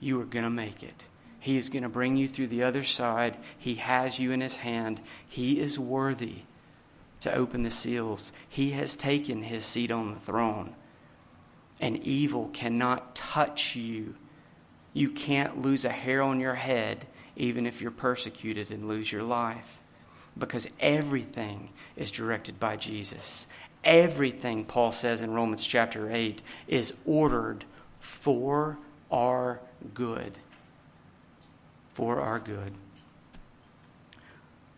You 0.00 0.20
are 0.20 0.24
going 0.24 0.44
to 0.44 0.50
make 0.50 0.82
it. 0.82 1.04
He 1.44 1.58
is 1.58 1.68
going 1.68 1.82
to 1.82 1.90
bring 1.90 2.16
you 2.16 2.26
through 2.26 2.46
the 2.46 2.62
other 2.62 2.84
side. 2.84 3.36
He 3.58 3.74
has 3.74 4.18
you 4.18 4.32
in 4.32 4.40
His 4.40 4.56
hand. 4.56 4.98
He 5.28 5.60
is 5.60 5.78
worthy 5.78 6.36
to 7.20 7.34
open 7.34 7.64
the 7.64 7.70
seals. 7.70 8.32
He 8.48 8.70
has 8.70 8.96
taken 8.96 9.42
His 9.42 9.66
seat 9.66 9.90
on 9.90 10.14
the 10.14 10.20
throne. 10.20 10.74
And 11.78 11.98
evil 11.98 12.48
cannot 12.54 13.14
touch 13.14 13.76
you. 13.76 14.14
You 14.94 15.10
can't 15.10 15.60
lose 15.60 15.84
a 15.84 15.90
hair 15.90 16.22
on 16.22 16.40
your 16.40 16.54
head, 16.54 17.06
even 17.36 17.66
if 17.66 17.82
you're 17.82 17.90
persecuted 17.90 18.70
and 18.70 18.88
lose 18.88 19.12
your 19.12 19.22
life. 19.22 19.82
Because 20.38 20.66
everything 20.80 21.68
is 21.94 22.10
directed 22.10 22.58
by 22.58 22.76
Jesus. 22.76 23.48
Everything, 23.84 24.64
Paul 24.64 24.92
says 24.92 25.20
in 25.20 25.34
Romans 25.34 25.66
chapter 25.66 26.10
8, 26.10 26.40
is 26.68 26.94
ordered 27.04 27.66
for 28.00 28.78
our 29.10 29.60
good 29.92 30.38
for 31.94 32.20
our 32.20 32.40
good. 32.40 32.72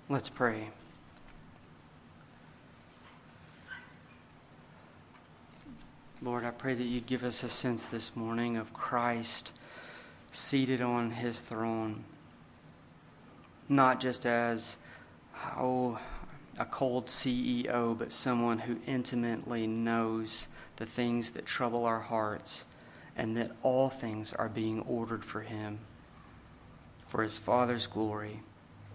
Let's 0.08 0.28
pray. 0.28 0.68
Lord, 6.22 6.44
I 6.44 6.50
pray 6.50 6.74
that 6.74 6.84
you 6.84 7.00
give 7.00 7.24
us 7.24 7.42
a 7.42 7.48
sense 7.48 7.86
this 7.86 8.14
morning 8.14 8.58
of 8.58 8.74
Christ 8.74 9.54
seated 10.30 10.82
on 10.82 11.10
his 11.10 11.40
throne, 11.40 12.04
not 13.68 13.98
just 13.98 14.26
as, 14.26 14.76
oh, 15.56 15.98
a 16.58 16.66
cold 16.66 17.06
CEO, 17.06 17.96
but 17.98 18.12
someone 18.12 18.60
who 18.60 18.76
intimately 18.86 19.66
knows 19.66 20.48
the 20.76 20.86
things 20.86 21.30
that 21.30 21.46
trouble 21.46 21.86
our 21.86 22.00
hearts 22.00 22.66
and 23.16 23.36
that 23.38 23.52
all 23.62 23.88
things 23.88 24.34
are 24.34 24.50
being 24.50 24.80
ordered 24.80 25.24
for 25.24 25.40
him 25.40 25.78
for 27.06 27.22
his 27.22 27.38
Father's 27.38 27.86
glory 27.86 28.40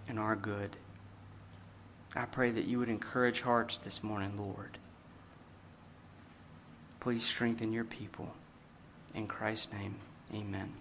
and 0.08 0.18
our 0.18 0.36
good. 0.36 0.76
I 2.14 2.26
pray 2.26 2.50
that 2.50 2.66
you 2.66 2.78
would 2.78 2.90
encourage 2.90 3.40
hearts 3.40 3.78
this 3.78 4.02
morning, 4.02 4.36
Lord. 4.36 4.78
Please 7.00 7.24
strengthen 7.24 7.72
your 7.72 7.84
people. 7.84 8.34
In 9.14 9.26
Christ's 9.26 9.72
name, 9.72 9.96
amen. 10.32 10.72